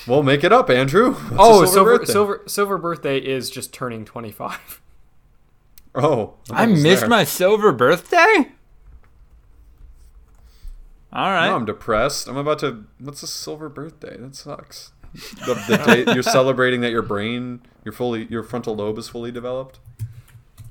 well, 0.08 0.24
make 0.24 0.44
it 0.44 0.52
up, 0.52 0.70
Andrew. 0.70 1.14
What's 1.14 1.32
a 1.32 1.36
oh, 1.40 1.66
silver 1.66 1.98
birthday? 2.00 2.12
silver 2.12 2.42
silver 2.48 2.78
birthday 2.78 3.20
is 3.20 3.50
just 3.50 3.74
turning 3.74 4.06
25. 4.06 4.82
Oh, 6.00 6.36
I 6.52 6.64
almost 6.64 6.84
missed 6.84 7.02
there. 7.02 7.10
my 7.10 7.24
silver 7.24 7.72
birthday? 7.72 8.52
All 11.12 11.32
right. 11.32 11.48
Now 11.48 11.56
I'm 11.56 11.66
depressed. 11.66 12.28
I'm 12.28 12.38
about 12.38 12.60
to. 12.60 12.86
What's 13.00 13.24
a 13.24 13.28
silver 13.28 13.70
birthday? 13.70 14.18
That 14.18 14.36
sucks. 14.36 14.92
The, 15.14 15.56
the 15.68 15.78
day 15.78 16.14
you're 16.14 16.22
celebrating 16.22 16.82
that 16.82 16.92
your 16.92 17.02
brain, 17.02 17.62
your 17.84 17.94
fully, 17.94 18.26
your 18.30 18.44
frontal 18.44 18.76
lobe 18.76 18.98
is 19.00 19.10
fully 19.10 19.32
developed. 19.32 19.80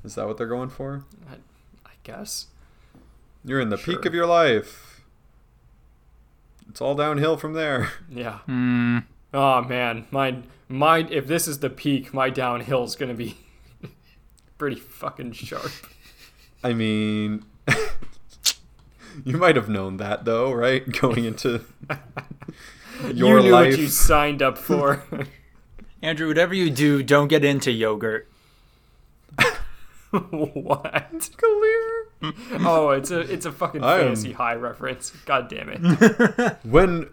Is 0.04 0.14
that 0.14 0.28
what 0.28 0.36
they're 0.36 0.46
going 0.46 0.68
for? 0.68 1.04
I 1.28 1.90
guess. 2.04 2.46
You're 3.44 3.60
in 3.60 3.70
the 3.70 3.78
peak 3.78 4.04
of 4.04 4.14
your 4.14 4.26
life. 4.26 5.02
It's 6.68 6.80
all 6.80 6.94
downhill 6.94 7.36
from 7.36 7.54
there. 7.54 7.90
Yeah. 8.08 8.38
Hmm. 8.40 8.98
Oh 9.34 9.62
man, 9.62 10.06
my 10.10 10.42
my 10.68 10.98
if 11.10 11.26
this 11.26 11.48
is 11.48 11.58
the 11.58 11.70
peak, 11.70 12.14
my 12.14 12.30
downhill's 12.30 12.94
gonna 12.94 13.14
be 13.14 13.36
pretty 14.58 14.76
fucking 14.76 15.32
sharp. 15.32 15.70
I 16.64 16.72
mean, 16.72 17.44
you 19.24 19.36
might 19.36 19.56
have 19.56 19.68
known 19.68 19.96
that 19.98 20.24
though, 20.24 20.52
right? 20.52 20.84
Going 21.00 21.24
into 21.24 21.62
your 23.12 23.38
you 23.38 23.44
knew 23.44 23.50
life. 23.52 23.70
what 23.72 23.78
you 23.78 23.88
signed 23.88 24.42
up 24.42 24.56
for. 24.58 25.02
Andrew, 26.02 26.28
whatever 26.28 26.54
you 26.54 26.70
do, 26.70 27.02
don't 27.02 27.28
get 27.28 27.44
into 27.44 27.70
yogurt. 27.72 28.28
what? 30.10 31.30
Clear. 31.36 31.82
Oh, 32.64 32.90
it's 32.90 33.10
a 33.10 33.20
it's 33.20 33.44
a 33.46 33.52
fucking 33.52 33.82
I 33.84 33.98
am- 33.98 34.04
fantasy 34.06 34.32
high 34.32 34.54
reference. 34.54 35.10
God 35.26 35.48
damn 35.48 35.68
it. 35.68 36.56
When 36.64 37.10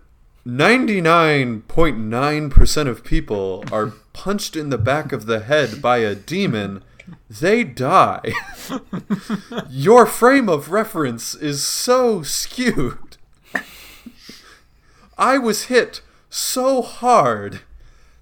99.9% 0.47 2.87
of 2.87 3.03
people 3.03 3.65
are 3.71 3.87
punched 4.13 4.55
in 4.55 4.69
the 4.69 4.77
back 4.77 5.11
of 5.11 5.25
the 5.25 5.41
head 5.41 5.81
by 5.81 5.97
a 5.97 6.15
demon, 6.15 6.83
they 7.29 7.63
die. 7.63 8.33
Your 9.69 10.05
frame 10.05 10.49
of 10.49 10.71
reference 10.71 11.35
is 11.35 11.65
so 11.65 12.23
skewed. 12.23 13.17
I 15.17 15.37
was 15.37 15.65
hit 15.65 16.01
so 16.29 16.81
hard 16.81 17.61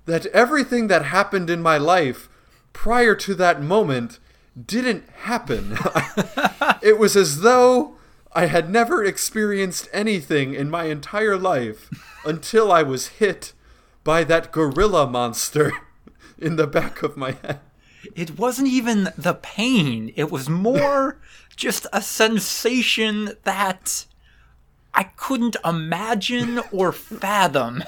that 0.06 0.26
everything 0.28 0.88
that 0.88 1.06
happened 1.06 1.50
in 1.50 1.62
my 1.62 1.78
life 1.78 2.28
prior 2.74 3.16
to 3.16 3.36
that 3.36 3.62
moment 3.62 4.20
didn't 4.66 5.10
happen. 5.24 5.78
it 6.82 7.00
was 7.00 7.16
as 7.16 7.42
though 7.42 7.96
I 8.34 8.46
had 8.48 8.70
never 8.70 9.04
experienced 9.04 9.88
anything 9.94 10.54
in 10.54 10.70
my 10.70 10.86
entire 10.86 11.38
life 11.38 11.90
until 12.26 12.72
I 12.72 12.84
was 12.84 13.20
hit 13.20 13.54
by 14.04 14.24
that 14.26 14.52
gorilla 14.52 15.08
monster 15.08 15.72
in 16.38 16.56
the 16.56 16.68
back 16.68 17.04
of 17.04 17.18
my 17.18 17.32
head. 17.32 17.60
It 18.16 18.38
wasn't 18.38 18.68
even 18.70 19.10
the 19.18 19.34
pain, 19.36 20.12
it 20.16 20.32
was 20.32 20.50
more 20.50 21.20
just 21.56 21.86
a 21.94 22.02
sensation 22.02 23.32
that 23.44 24.06
I 24.94 25.04
couldn't 25.04 25.56
imagine 25.64 26.60
or 26.72 26.92
fathom. 26.92 27.84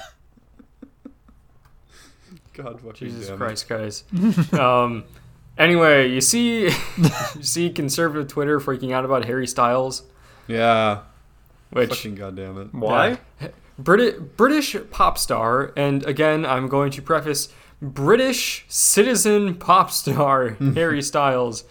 God 2.54 2.80
fucking 2.80 3.08
Jesus 3.08 3.28
damn. 3.28 3.36
Christ, 3.36 3.68
guys. 3.68 4.04
um, 4.52 5.04
Anyway, 5.56 6.08
you 6.10 6.20
see, 6.20 6.64
you 6.96 7.42
see 7.42 7.70
conservative 7.70 8.26
Twitter 8.28 8.58
freaking 8.58 8.92
out 8.92 9.04
about 9.04 9.24
Harry 9.24 9.46
Styles, 9.46 10.02
Yeah. 10.48 11.00
which 11.70 11.90
Fucking 11.90 12.16
goddamn 12.16 12.58
it. 12.60 12.74
Why? 12.74 13.18
British 13.78 14.14
British 14.36 14.76
pop 14.90 15.16
star, 15.18 15.72
and 15.76 16.04
again, 16.06 16.44
I'm 16.44 16.68
going 16.68 16.90
to 16.92 17.02
preface 17.02 17.48
British 17.92 18.64
citizen 18.68 19.54
pop 19.56 19.90
star 19.90 20.48
Harry 20.74 21.02
Styles 21.02 21.64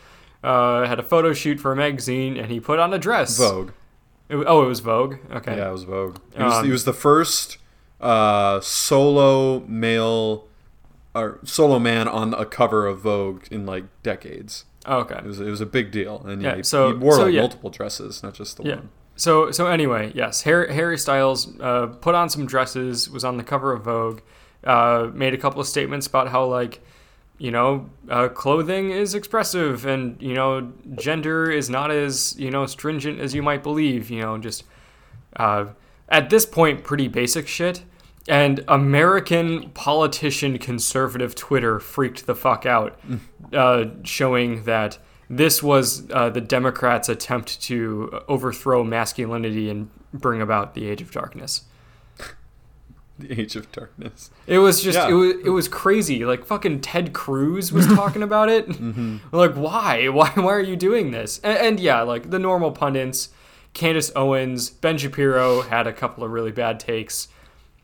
uh, 0.43 0.85
had 0.87 0.99
a 0.99 1.03
photo 1.03 1.33
shoot 1.33 1.59
for 1.59 1.71
a 1.71 1.75
magazine, 1.75 2.37
and 2.37 2.51
he 2.51 2.59
put 2.59 2.79
on 2.79 2.93
a 2.93 2.99
dress. 2.99 3.37
Vogue. 3.37 3.71
It 4.29 4.35
oh, 4.35 4.63
it 4.63 4.67
was 4.67 4.79
Vogue. 4.79 5.15
Okay. 5.31 5.57
Yeah, 5.57 5.69
it 5.69 5.71
was 5.71 5.83
Vogue. 5.83 6.17
He 6.35 6.43
was, 6.43 6.53
Um, 6.53 6.65
he 6.65 6.71
was 6.71 6.85
the 6.85 6.93
first 6.93 7.57
uh, 8.01 8.59
solo 8.61 9.61
male 9.67 10.45
or 11.15 11.39
solo 11.43 11.79
man 11.79 12.07
on 12.07 12.33
a 12.33 12.45
cover 12.45 12.87
of 12.87 12.99
Vogue 12.99 13.43
in 13.51 13.65
like 13.65 13.85
decades. 14.01 14.65
Okay. 14.87 15.15
It 15.15 15.23
was 15.25 15.39
it 15.39 15.45
was 15.49 15.61
a 15.61 15.65
big 15.65 15.91
deal, 15.91 16.21
and 16.25 16.41
yeah, 16.41 16.49
Yeah, 16.51 16.55
he, 16.57 16.63
so- 16.63 16.87
he 16.89 16.93
wore 16.97 17.15
so 17.15 17.23
like 17.25 17.33
yeah. 17.33 17.41
multiple 17.41 17.69
dresses, 17.69 18.21
not 18.23 18.33
just 18.33 18.57
the 18.57 18.63
Yeah. 18.63 18.75
one. 18.75 18.89
So 19.15 19.51
so 19.51 19.67
anyway, 19.67 20.11
yes, 20.15 20.41
Harry, 20.41 20.73
Harry 20.73 20.97
Styles 20.97 21.57
uh, 21.59 21.85
put 21.87 22.15
on 22.15 22.29
some 22.29 22.45
dresses, 22.47 23.09
was 23.09 23.23
on 23.23 23.37
the 23.37 23.43
cover 23.43 23.71
of 23.71 23.83
Vogue, 23.83 24.21
uh, 24.63 25.09
made 25.13 25.33
a 25.33 25.37
couple 25.37 25.59
of 25.59 25.67
statements 25.67 26.07
about 26.07 26.29
how 26.29 26.45
like, 26.45 26.81
you 27.37 27.51
know, 27.51 27.89
uh, 28.09 28.29
clothing 28.29 28.91
is 28.91 29.15
expressive 29.15 29.85
and 29.85 30.21
you 30.21 30.33
know 30.33 30.71
gender 30.95 31.49
is 31.51 31.69
not 31.69 31.91
as 31.91 32.35
you 32.37 32.51
know 32.51 32.65
stringent 32.65 33.19
as 33.19 33.33
you 33.33 33.41
might 33.41 33.63
believe. 33.63 34.09
You 34.09 34.21
know, 34.21 34.37
just 34.37 34.63
uh, 35.35 35.65
at 36.09 36.29
this 36.29 36.45
point, 36.45 36.83
pretty 36.83 37.07
basic 37.07 37.47
shit. 37.47 37.83
And 38.27 38.63
American 38.69 39.71
politician 39.71 40.57
conservative 40.57 41.35
Twitter 41.35 41.81
freaked 41.81 42.25
the 42.25 42.35
fuck 42.35 42.65
out, 42.65 42.97
uh, 43.51 43.85
showing 44.03 44.63
that 44.63 44.97
this 45.29 45.61
was 45.61 46.09
uh, 46.11 46.29
the 46.29 46.39
Democrats' 46.39 47.09
attempt 47.09 47.61
to 47.63 48.21
overthrow 48.29 48.83
masculinity 48.83 49.69
and 49.69 49.89
bring 50.13 50.41
about 50.41 50.73
the 50.73 50.87
Age 50.87 51.01
of 51.01 51.11
Darkness. 51.11 51.63
The 53.19 53.39
Age 53.39 53.55
of 53.55 53.71
Darkness. 53.71 54.31
It 54.47 54.57
was 54.59 54.81
just 54.81 54.97
Yeah. 54.97 55.09
it 55.09 55.13
was 55.13 55.33
it 55.45 55.49
was 55.49 55.67
crazy. 55.67 56.25
Like 56.25 56.45
fucking 56.45 56.81
Ted 56.81 57.13
Cruz 57.13 57.71
was 57.71 57.85
talking 57.95 58.23
about 58.23 58.49
it. 58.49 58.67
Like 59.31 59.53
why 59.53 60.07
why 60.09 60.29
why 60.35 60.53
are 60.53 60.59
you 60.61 60.75
doing 60.75 61.11
this? 61.11 61.39
And, 61.43 61.57
and 61.57 61.79
yeah, 61.79 62.01
like 62.01 62.29
the 62.31 62.39
normal 62.39 62.71
pundits, 62.71 63.29
Candace 63.73 64.11
Owens, 64.15 64.69
Ben 64.69 64.97
Shapiro 64.97 65.61
had 65.61 65.85
a 65.87 65.93
couple 65.93 66.23
of 66.23 66.31
really 66.31 66.51
bad 66.51 66.79
takes. 66.79 67.27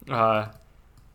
Uh, 0.09 0.47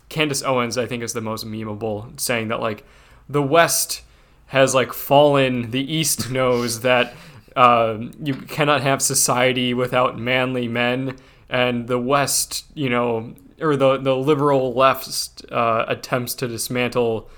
Candace 0.09 0.43
Owens, 0.43 0.79
I 0.79 0.87
think, 0.87 1.03
is 1.03 1.13
the 1.13 1.21
most 1.21 1.45
memeable, 1.47 2.19
saying 2.21 2.49
that 2.49 2.61
like 2.61 2.85
the 3.29 3.43
West 3.43 4.03
has 4.47 4.75
like 4.75 4.93
fallen, 4.93 5.71
the 5.73 5.93
East 5.93 6.31
knows 6.39 6.81
that 6.83 7.15
uh, 7.57 7.99
you 8.23 8.35
cannot 8.35 8.83
have 8.83 9.03
society 9.03 9.75
without 9.75 10.19
manly 10.19 10.69
men, 10.69 11.17
and 11.49 11.89
the 11.89 11.99
West, 11.99 12.65
you 12.75 12.89
know, 12.91 13.35
or 13.61 13.77
the 13.77 13.97
the 13.99 14.17
liberal 14.17 14.73
left 14.75 15.45
uh, 15.51 15.85
attempts 15.89 16.35
to 16.37 16.49
dismantle 16.49 17.29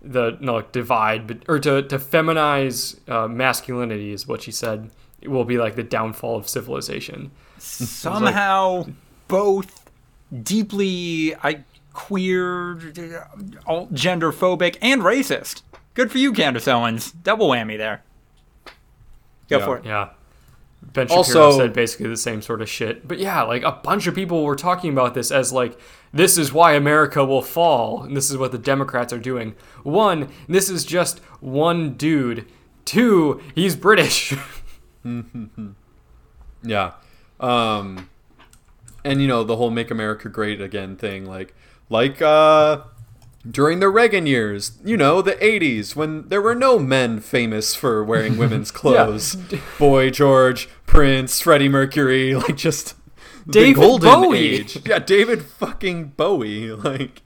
the 0.00 0.36
no 0.40 0.54
like 0.54 0.72
divide, 0.72 1.26
but 1.26 1.38
or 1.48 1.58
to 1.60 1.82
to 1.82 1.98
feminize 1.98 2.98
uh, 3.08 3.28
masculinity 3.28 4.12
is 4.12 4.26
what 4.26 4.42
she 4.42 4.50
said. 4.52 4.90
It 5.20 5.28
will 5.28 5.44
be 5.44 5.56
like 5.58 5.76
the 5.76 5.84
downfall 5.84 6.36
of 6.36 6.48
civilization. 6.48 7.30
Somehow, 7.58 8.86
both 9.28 9.88
deeply 10.42 11.34
I 11.42 11.64
queer, 11.92 12.80
alt 13.66 13.92
gender 13.94 14.32
phobic, 14.32 14.76
and 14.82 15.02
racist. 15.02 15.62
Good 15.94 16.10
for 16.10 16.18
you, 16.18 16.32
Candace 16.32 16.66
Owens. 16.66 17.12
Double 17.12 17.48
whammy 17.50 17.76
there. 17.78 18.02
Go 19.48 19.58
Yeah. 19.58 19.64
for 19.64 19.76
it. 19.78 19.84
Yeah. 19.84 20.08
Ben 20.82 21.06
Shapiro 21.06 21.18
Also- 21.18 21.56
said 21.58 21.72
basically 21.72 22.08
the 22.08 22.16
same 22.16 22.42
sort 22.42 22.60
of 22.60 22.68
shit. 22.68 23.06
But 23.08 23.18
yeah, 23.18 23.42
like 23.42 23.62
a 23.62 23.72
bunch 23.72 24.06
of 24.06 24.14
people 24.14 24.42
were 24.44 24.56
talking 24.56 24.92
about 24.92 25.14
this 25.14 25.30
as 25.30 25.52
like, 25.52 25.78
this 26.12 26.36
is 26.36 26.52
why 26.52 26.72
America 26.74 27.24
will 27.24 27.40
fall, 27.42 28.02
and 28.02 28.16
this 28.16 28.30
is 28.30 28.36
what 28.36 28.52
the 28.52 28.58
Democrats 28.58 29.12
are 29.12 29.18
doing. 29.18 29.54
One, 29.84 30.28
this 30.48 30.68
is 30.68 30.84
just 30.84 31.20
one 31.40 31.94
dude. 31.94 32.46
Two, 32.84 33.40
he's 33.54 33.76
British. 33.76 34.34
Yeah. 36.64 36.92
Um 37.40 38.08
and 39.04 39.20
you 39.20 39.26
know, 39.26 39.42
the 39.42 39.56
whole 39.56 39.70
make 39.70 39.90
America 39.90 40.28
great 40.28 40.60
again 40.60 40.94
thing 40.96 41.26
like 41.26 41.54
like 41.88 42.22
uh 42.22 42.82
during 43.48 43.80
the 43.80 43.88
Reagan 43.88 44.26
years, 44.26 44.78
you 44.84 44.96
know, 44.96 45.20
the 45.22 45.32
80s 45.32 45.96
when 45.96 46.28
there 46.28 46.40
were 46.42 46.54
no 46.54 46.78
men 46.78 47.20
famous 47.20 47.74
for 47.74 48.04
wearing 48.04 48.36
women's 48.38 48.70
clothes. 48.80 49.36
Boy 49.78 50.10
George, 50.10 50.68
Prince, 50.86 51.40
Freddie 51.40 51.68
Mercury, 51.68 52.34
like 52.36 52.56
just 52.56 52.94
the 53.46 53.52
David 53.52 53.76
golden 53.80 54.08
Bowie. 54.22 54.38
age. 54.60 54.78
Yeah, 54.86 54.98
David 55.00 55.42
fucking 55.42 56.10
Bowie, 56.16 56.70
like 56.72 57.22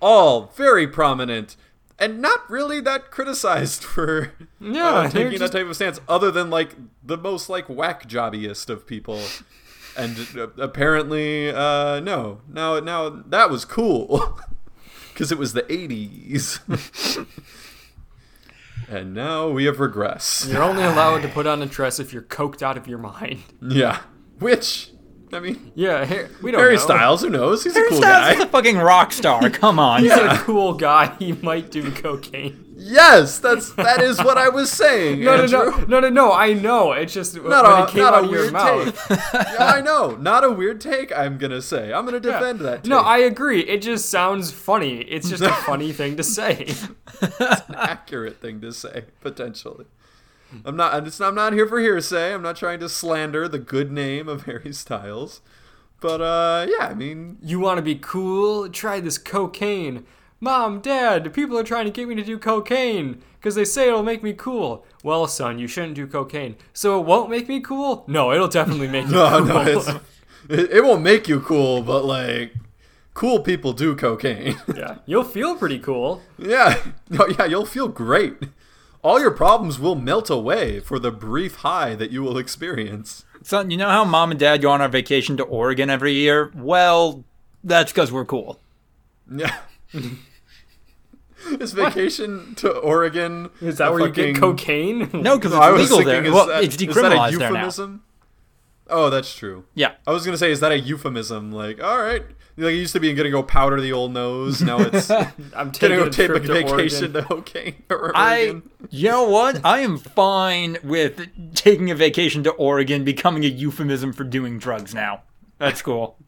all 0.00 0.50
very 0.56 0.86
prominent 0.86 1.56
and 1.98 2.20
not 2.20 2.48
really 2.50 2.80
that 2.80 3.10
criticized 3.10 3.84
for 3.84 4.32
Yeah, 4.60 4.84
uh, 4.88 5.10
taking 5.10 5.38
just- 5.38 5.52
that 5.52 5.58
type 5.58 5.68
of 5.68 5.76
stance 5.76 6.00
other 6.08 6.30
than 6.30 6.48
like 6.50 6.74
the 7.04 7.16
most 7.18 7.48
like 7.48 7.68
whack 7.68 8.08
jobbiest 8.08 8.68
of 8.70 8.86
people 8.86 9.20
and 9.96 10.16
uh, 10.36 10.48
apparently 10.58 11.50
uh 11.50 12.00
no 12.00 12.40
now 12.48 12.80
now 12.80 13.08
that 13.10 13.50
was 13.50 13.64
cool 13.66 14.40
because 15.12 15.30
it 15.32 15.38
was 15.38 15.52
the 15.52 15.62
80s 15.62 17.26
and 18.88 19.14
now 19.14 19.48
we 19.48 19.64
have 19.64 19.76
regressed 19.76 20.52
You're 20.52 20.62
only 20.62 20.82
allowed 20.82 21.22
to 21.22 21.28
put 21.28 21.46
on 21.46 21.62
a 21.62 21.66
dress 21.66 21.98
if 22.00 22.12
you're 22.12 22.22
coked 22.22 22.62
out 22.62 22.76
of 22.76 22.86
your 22.86 22.98
mind. 22.98 23.42
yeah 23.62 24.00
which 24.38 24.90
i 25.32 25.40
mean 25.40 25.72
Yeah, 25.74 26.04
Har- 26.04 26.28
we 26.42 26.50
don't 26.50 26.60
harry 26.60 26.74
know. 26.74 26.80
styles 26.80 27.22
who 27.22 27.30
knows 27.30 27.64
he's 27.64 27.76
a 27.76 27.88
cool 27.88 27.98
Styles 27.98 28.32
is 28.32 28.38
guy 28.38 28.44
a 28.44 28.48
fucking 28.48 28.78
rock 28.78 29.12
star. 29.12 29.48
Come 29.50 29.78
on. 29.78 30.02
He's 30.02 30.12
a 30.12 30.36
cool 30.38 30.74
guy. 30.74 31.14
He 31.18 31.32
might 31.32 31.70
do 31.70 31.90
cocaine. 31.92 32.71
Yes 32.92 33.38
that's 33.46 33.72
that 33.74 34.00
is 34.02 34.18
what 34.18 34.36
i 34.38 34.48
was 34.48 34.70
saying 34.70 35.20
No, 35.24 35.36
no, 35.36 35.42
Andrew. 35.42 35.86
no, 35.88 36.00
no, 36.00 36.00
no, 36.00 36.08
no. 36.08 36.32
I 36.32 36.52
know. 36.52 36.92
It's 36.92 37.12
just 37.14 37.34
Not 37.36 37.64
when 37.64 37.80
a, 37.80 37.84
it 37.84 37.88
came 37.90 38.02
not 38.02 38.14
out 38.14 38.22
a 38.22 38.26
of 38.26 38.30
your 38.32 38.40
weird 38.42 38.52
mouth. 38.52 39.08
take. 39.08 39.18
yeah, 39.34 39.56
I 39.76 39.80
know. 39.80 40.16
Not 40.16 40.44
a 40.44 40.50
weird 40.50 40.80
take, 40.80 41.12
I'm 41.16 41.38
going 41.38 41.50
to 41.50 41.62
say. 41.62 41.92
I'm 41.92 42.06
going 42.06 42.20
to 42.22 42.28
Yeah. 42.28 42.38
defend 42.38 42.60
that 42.60 42.84
take. 42.84 42.90
No, 42.90 42.98
I 42.98 43.18
agree. 43.18 43.60
It 43.60 43.82
just 43.82 44.08
sounds 44.10 44.50
funny. 44.52 44.98
It's 45.02 45.28
just 45.28 45.42
a 45.42 45.52
funny 45.66 45.92
thing 45.92 46.16
to 46.16 46.22
say. 46.22 46.66
it's 46.68 46.88
an 47.68 47.74
accurate 47.76 48.40
thing 48.40 48.60
to 48.60 48.72
say 48.72 49.04
potentially. 49.20 49.86
I'm 50.64 50.76
not. 50.76 50.92
I'm, 50.94 51.04
just, 51.06 51.20
I'm 51.20 51.34
not 51.34 51.52
here 51.54 51.66
for 51.66 51.80
hearsay. 51.80 52.34
I'm 52.34 52.42
not 52.42 52.56
trying 52.56 52.80
to 52.80 52.88
slander 52.88 53.48
the 53.48 53.58
good 53.58 53.90
name 53.90 54.28
of 54.28 54.42
Harry 54.44 54.72
Styles, 54.74 55.40
but 56.00 56.20
uh, 56.20 56.66
yeah. 56.68 56.86
I 56.88 56.94
mean, 56.94 57.38
You 57.42 57.58
want 57.60 57.78
to 57.78 57.82
be 57.82 57.94
cool? 57.94 58.68
Try 58.68 59.00
this 59.00 59.16
cocaine. 59.18 60.04
Mom, 60.42 60.80
Dad, 60.80 61.32
people 61.32 61.56
are 61.56 61.62
trying 61.62 61.84
to 61.84 61.92
get 61.92 62.08
me 62.08 62.16
to 62.16 62.24
do 62.24 62.36
cocaine 62.36 63.22
because 63.38 63.54
they 63.54 63.64
say 63.64 63.86
it'll 63.86 64.02
make 64.02 64.24
me 64.24 64.32
cool. 64.32 64.84
Well, 65.04 65.28
son, 65.28 65.60
you 65.60 65.68
shouldn't 65.68 65.94
do 65.94 66.04
cocaine. 66.04 66.56
So 66.72 66.98
it 66.98 67.06
won't 67.06 67.30
make 67.30 67.48
me 67.48 67.60
cool? 67.60 68.02
No, 68.08 68.32
it'll 68.32 68.48
definitely 68.48 68.88
make 68.88 69.06
me 69.06 69.12
no, 69.12 69.38
cool. 69.38 69.46
no, 69.46 69.60
it's 69.60 69.88
it, 70.48 70.70
it 70.72 70.84
won't 70.84 71.02
make 71.02 71.28
you 71.28 71.38
cool, 71.38 71.80
but 71.80 72.04
like, 72.04 72.54
cool 73.14 73.38
people 73.38 73.72
do 73.72 73.94
cocaine. 73.94 74.56
yeah, 74.74 74.96
you'll 75.06 75.22
feel 75.22 75.54
pretty 75.54 75.78
cool. 75.78 76.20
yeah, 76.36 76.76
no, 77.08 77.28
yeah, 77.38 77.44
you'll 77.44 77.64
feel 77.64 77.86
great. 77.86 78.34
All 79.02 79.20
your 79.20 79.30
problems 79.30 79.78
will 79.78 79.94
melt 79.94 80.28
away 80.28 80.80
for 80.80 80.98
the 80.98 81.12
brief 81.12 81.54
high 81.58 81.94
that 81.94 82.10
you 82.10 82.20
will 82.20 82.36
experience. 82.36 83.24
Son, 83.44 83.70
you 83.70 83.76
know 83.76 83.90
how 83.90 84.04
mom 84.04 84.32
and 84.32 84.40
dad 84.40 84.60
go 84.62 84.72
on 84.72 84.80
our 84.80 84.88
vacation 84.88 85.36
to 85.36 85.44
Oregon 85.44 85.88
every 85.88 86.14
year? 86.14 86.50
Well, 86.52 87.22
that's 87.62 87.92
because 87.92 88.10
we're 88.10 88.24
cool. 88.24 88.58
Yeah. 89.32 89.56
Is 91.60 91.72
vacation 91.72 92.54
to 92.56 92.70
Oregon? 92.70 93.50
Is 93.60 93.78
that 93.78 93.88
a 93.88 93.92
where 93.92 94.06
you 94.06 94.12
get 94.12 94.36
fucking- 94.36 94.40
cocaine? 94.40 94.98
No, 95.22 95.36
because 95.36 95.52
No, 95.52 95.58
I 95.60 95.70
it's 95.72 95.78
was 95.78 95.90
legal 95.90 95.96
thinking, 95.98 96.06
there. 96.06 96.24
is 96.24 96.32
Well, 96.32 96.46
that- 96.46 96.64
it's 96.64 96.74
is 96.76 96.78
that 96.80 96.88
a 96.88 96.92
decriminalized 96.92 97.38
there 97.38 97.50
now. 97.50 97.54
euphemism? 97.56 98.02
Oh, 98.88 99.10
that's 99.10 99.34
true. 99.34 99.64
Yeah. 99.74 99.92
I 100.06 100.12
was 100.12 100.24
gonna 100.24 100.36
say, 100.36 100.50
is 100.50 100.60
that 100.60 100.72
a 100.72 100.78
euphemism? 100.78 101.50
Like, 101.52 101.82
all 101.82 101.98
right, 101.98 102.22
like 102.58 102.72
it 102.74 102.76
used 102.76 102.92
to 102.92 103.00
be 103.00 103.12
gonna 103.14 103.30
go 103.30 103.42
powder 103.42 103.80
the 103.80 103.92
old 103.92 104.12
nose. 104.12 104.60
Now 104.60 104.78
it's 104.80 105.10
I'm 105.10 105.32
gonna 105.52 105.70
taking 105.72 105.96
go 105.98 106.04
a 106.04 106.10
take 106.10 106.28
a 106.28 106.32
trip 106.32 106.42
to 106.44 106.52
vacation 106.52 107.16
Oregon. 107.16 107.22
to 107.22 107.34
Oregon. 107.34 107.74
or 107.88 108.12
I, 108.14 108.60
you 108.90 109.08
know 109.08 109.24
what? 109.28 109.64
I 109.64 109.78
am 109.80 109.96
fine 109.96 110.76
with 110.84 111.26
taking 111.54 111.90
a 111.90 111.94
vacation 111.94 112.42
to 112.44 112.50
Oregon 112.52 113.04
becoming 113.04 113.44
a 113.44 113.48
euphemism 113.48 114.12
for 114.12 114.24
doing 114.24 114.58
drugs 114.58 114.94
now. 114.94 115.22
That's 115.58 115.80
cool. 115.80 116.18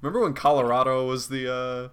Remember 0.00 0.20
when 0.20 0.34
Colorado 0.34 1.06
was 1.06 1.28
the 1.28 1.52
uh, 1.52 1.88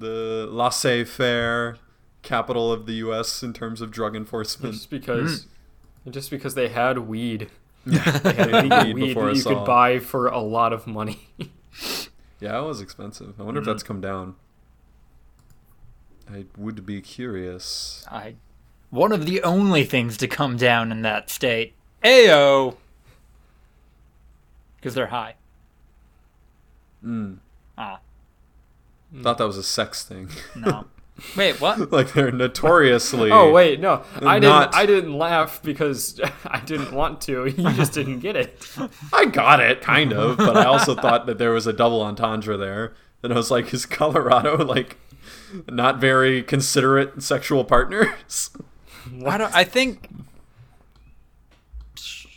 the 0.00 0.48
laissez-faire 0.50 1.76
capital 2.22 2.72
of 2.72 2.86
the 2.86 2.94
U.S. 2.94 3.42
in 3.42 3.52
terms 3.52 3.80
of 3.80 3.90
drug 3.90 4.14
enforcement? 4.16 4.74
Just 4.74 4.90
because, 4.90 5.46
just 6.10 6.30
because 6.30 6.54
they 6.54 6.68
had 6.68 6.98
weed. 7.00 7.48
Yeah, 7.86 8.18
They 8.18 8.32
had 8.34 8.52
Weed 8.84 8.94
weed 8.94 9.06
before 9.08 9.26
that 9.26 9.36
you 9.36 9.42
could 9.44 9.64
buy 9.64 9.98
for 9.98 10.28
a 10.28 10.40
lot 10.40 10.72
of 10.72 10.86
money. 10.86 11.28
Yeah, 12.40 12.60
it 12.60 12.64
was 12.64 12.80
expensive. 12.80 13.34
I 13.40 13.42
wonder 13.42 13.58
if 13.60 13.66
that's 13.66 13.82
come 13.82 14.00
down. 14.00 14.36
I 16.32 16.44
would 16.56 16.86
be 16.86 17.00
curious. 17.00 18.04
I 18.08 18.36
one 18.90 19.10
of 19.12 19.26
the 19.26 19.42
only 19.42 19.84
things 19.84 20.16
to 20.18 20.28
come 20.28 20.56
down 20.56 20.92
in 20.92 21.02
that 21.02 21.30
state. 21.30 21.74
Ayo! 22.04 22.76
Because 24.76 24.94
they're 24.94 25.08
high. 25.08 25.34
Mm. 27.04 27.38
Ah, 27.76 27.98
Hmm. 29.12 29.22
Thought 29.22 29.38
that 29.38 29.46
was 29.46 29.56
a 29.56 29.62
sex 29.62 30.04
thing. 30.04 30.28
no. 30.56 30.84
Wait, 31.36 31.60
what? 31.60 31.90
like 31.90 32.12
they're 32.12 32.30
notoriously. 32.30 33.30
Oh 33.32 33.50
wait, 33.52 33.80
no, 33.80 34.04
I 34.22 34.38
didn't. 34.38 34.42
Not- 34.42 34.74
I 34.74 34.86
didn't 34.86 35.18
laugh 35.18 35.60
because 35.64 36.20
I 36.46 36.60
didn't 36.60 36.92
want 36.92 37.20
to. 37.22 37.46
You 37.46 37.72
just 37.72 37.92
didn't 37.92 38.20
get 38.20 38.36
it. 38.36 38.64
I 39.12 39.24
got 39.24 39.58
it, 39.58 39.80
kind 39.80 40.12
of, 40.12 40.36
but 40.36 40.56
I 40.56 40.64
also 40.66 40.94
thought 40.94 41.26
that 41.26 41.38
there 41.38 41.50
was 41.50 41.66
a 41.66 41.72
double 41.72 42.02
entendre 42.02 42.56
there. 42.56 42.94
And 43.24 43.32
I 43.32 43.36
was 43.36 43.50
like, 43.50 43.74
is 43.74 43.84
Colorado 43.84 44.64
like 44.64 44.96
not 45.68 45.98
very 45.98 46.40
considerate 46.40 47.20
sexual 47.20 47.64
partners? 47.64 48.50
I 49.26 49.38
don't. 49.38 49.52
I 49.52 49.64
think. 49.64 50.08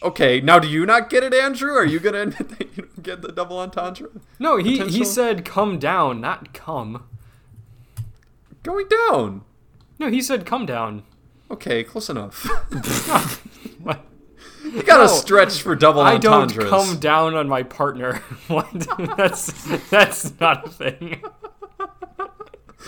Okay, 0.04 0.42
now 0.42 0.60
do 0.60 0.68
you 0.68 0.86
not 0.86 1.10
get 1.10 1.24
it, 1.24 1.34
Andrew? 1.34 1.74
Are 1.74 1.86
you 1.86 2.00
gonna 2.00 2.22
admit 2.24 2.50
that 2.58 2.78
you 2.78 2.84
don't 2.84 3.04
get 3.04 3.22
the 3.22 3.32
double 3.32 3.60
entendre? 3.60 4.10
No, 4.40 4.58
he 4.58 4.80
he 4.88 5.04
said 5.06 5.46
come 5.46 5.80
down, 5.80 6.22
not 6.22 6.54
come. 6.54 7.04
Going 8.64 8.88
down. 8.88 9.44
No, 10.00 10.10
he 10.10 10.22
said 10.22 10.46
come 10.46 10.66
down. 10.66 11.04
Okay, 11.50 11.84
close 11.84 12.10
enough. 12.10 12.48
What? 13.82 14.06
You 14.64 14.84
gotta 14.84 15.06
No, 15.06 15.10
stretch 15.10 15.62
for 15.62 15.76
double 15.76 16.02
I 16.02 16.18
don't 16.18 16.56
come 16.56 17.00
down 17.00 17.34
on 17.36 17.48
my 17.48 17.64
partner. 17.64 18.22
That's 19.18 19.52
that's 19.90 20.40
not 20.40 20.68
a 20.68 20.70
thing. 20.70 21.24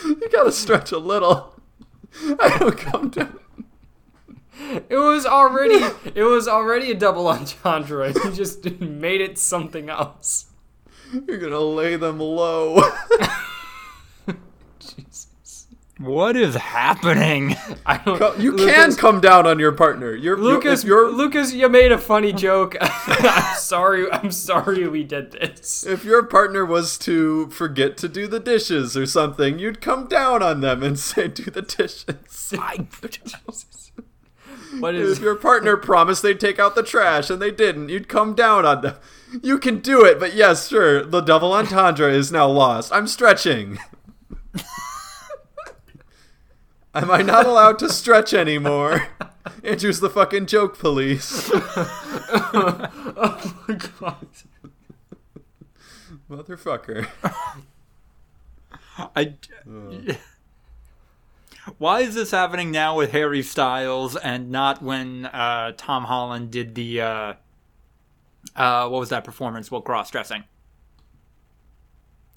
You 0.05 0.29
gotta 0.31 0.51
stretch 0.51 0.91
a 0.91 0.99
little. 0.99 1.55
I 2.39 2.57
don't 2.59 2.77
come 2.77 3.09
down. 3.09 3.39
It 4.89 4.97
was 4.97 5.25
already 5.25 5.75
it 6.15 6.23
was 6.23 6.47
already 6.47 6.91
a 6.91 6.95
double 6.95 7.27
entendre. 7.27 8.13
You 8.13 8.31
just 8.31 8.63
made 8.79 9.21
it 9.21 9.37
something 9.37 9.89
else. 9.89 10.47
You're 11.27 11.37
gonna 11.39 11.59
lay 11.59 11.95
them 11.95 12.19
low. 12.19 12.81
Jesus. 14.79 15.67
What 15.99 16.35
is 16.35 16.55
happening? 16.55 17.55
I 17.85 17.97
don't. 17.97 18.17
Co- 18.17 18.35
you 18.35 18.51
Lucas- 18.51 18.73
can 18.73 18.95
come 18.95 19.21
down 19.21 19.45
on 19.45 19.59
your 19.59 19.71
partner. 19.71 20.13
You're 20.15 20.37
you- 20.37 20.43
Lucas, 20.43 20.83
you're 20.83 21.09
Lucas, 21.11 21.53
you 21.53 21.69
made 21.69 21.91
a 21.91 21.97
funny 21.99 22.33
joke. 22.33 22.75
I'm 22.81 23.55
sorry. 23.57 24.11
I'm 24.11 24.31
sorry 24.31 24.87
we 24.87 25.03
did 25.03 25.31
this. 25.33 25.85
if 25.85 26.03
your 26.03 26.23
partner 26.23 26.65
was 26.65 26.97
to 26.99 27.47
forget 27.51 27.95
to 27.97 28.09
do 28.09 28.27
the 28.27 28.39
dishes 28.39 28.97
or 28.97 29.05
something, 29.05 29.59
you'd 29.59 29.81
come 29.81 30.07
down 30.07 30.41
on 30.41 30.61
them 30.61 30.81
and 30.83 30.97
say, 30.99 31.27
"Do 31.27 31.43
the 31.43 31.61
dishes." 31.61 32.53
I, 32.59 32.87
What 34.79 34.95
if 34.95 35.19
your 35.19 35.35
partner 35.35 35.77
promised 35.77 36.21
they'd 36.21 36.39
take 36.39 36.59
out 36.59 36.75
the 36.75 36.83
trash 36.83 37.29
and 37.29 37.41
they 37.41 37.51
didn't, 37.51 37.89
you'd 37.89 38.07
come 38.09 38.33
down 38.33 38.65
on 38.65 38.81
them. 38.81 38.95
You 39.41 39.57
can 39.57 39.79
do 39.79 40.05
it, 40.05 40.19
but 40.19 40.35
yes, 40.35 40.67
sure, 40.67 41.03
the 41.03 41.21
double 41.21 41.53
entendre 41.53 42.11
is 42.11 42.31
now 42.31 42.47
lost. 42.47 42.91
I'm 42.93 43.07
stretching. 43.07 43.79
Am 46.93 47.09
I 47.09 47.21
not 47.23 47.45
allowed 47.47 47.79
to 47.79 47.89
stretch 47.89 48.33
anymore? 48.33 49.07
Andrew's 49.63 49.99
the 49.99 50.09
fucking 50.09 50.45
joke 50.47 50.77
police. 50.77 51.51
Oh 52.35 53.53
my 53.67 53.75
god. 53.75 54.27
Motherfucker. 56.29 57.07
I. 59.15 59.35
Why 61.77 62.01
is 62.01 62.15
this 62.15 62.31
happening 62.31 62.71
now 62.71 62.97
with 62.97 63.11
Harry 63.11 63.41
Styles 63.41 64.15
and 64.15 64.51
not 64.51 64.81
when 64.81 65.25
uh, 65.27 65.71
Tom 65.77 66.03
Holland 66.05 66.51
did 66.51 66.75
the 66.75 67.01
uh, 67.01 67.33
uh, 68.55 68.87
what 68.89 68.99
was 68.99 69.09
that 69.09 69.23
performance? 69.23 69.71
Well, 69.71 69.81
cross 69.81 70.11
dressing. 70.11 70.43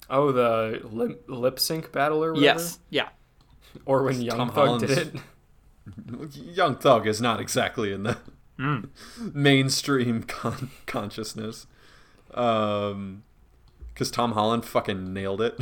Oh, 0.09 0.31
the 0.31 0.79
lip, 0.89 1.25
lip 1.27 1.59
sync 1.59 1.91
battle 1.91 2.23
or 2.23 2.33
whatever? 2.33 2.59
Yes. 2.59 2.79
Yeah. 2.89 3.09
Or 3.85 4.01
when 4.03 4.21
Young 4.21 4.37
Tom 4.37 4.51
Thug 4.51 4.79
did 4.79 4.97
it. 4.97 6.35
Young 6.35 6.77
Thug 6.77 7.05
is 7.05 7.21
not 7.21 7.39
exactly 7.39 7.91
in 7.93 8.03
the 8.03 8.17
mainstream 9.19 10.23
con- 10.23 10.71
consciousness. 10.87 11.67
Um, 12.33 13.23
because 13.93 14.09
Tom 14.09 14.31
Holland 14.31 14.65
fucking 14.65 15.13
nailed 15.13 15.41
it. 15.41 15.59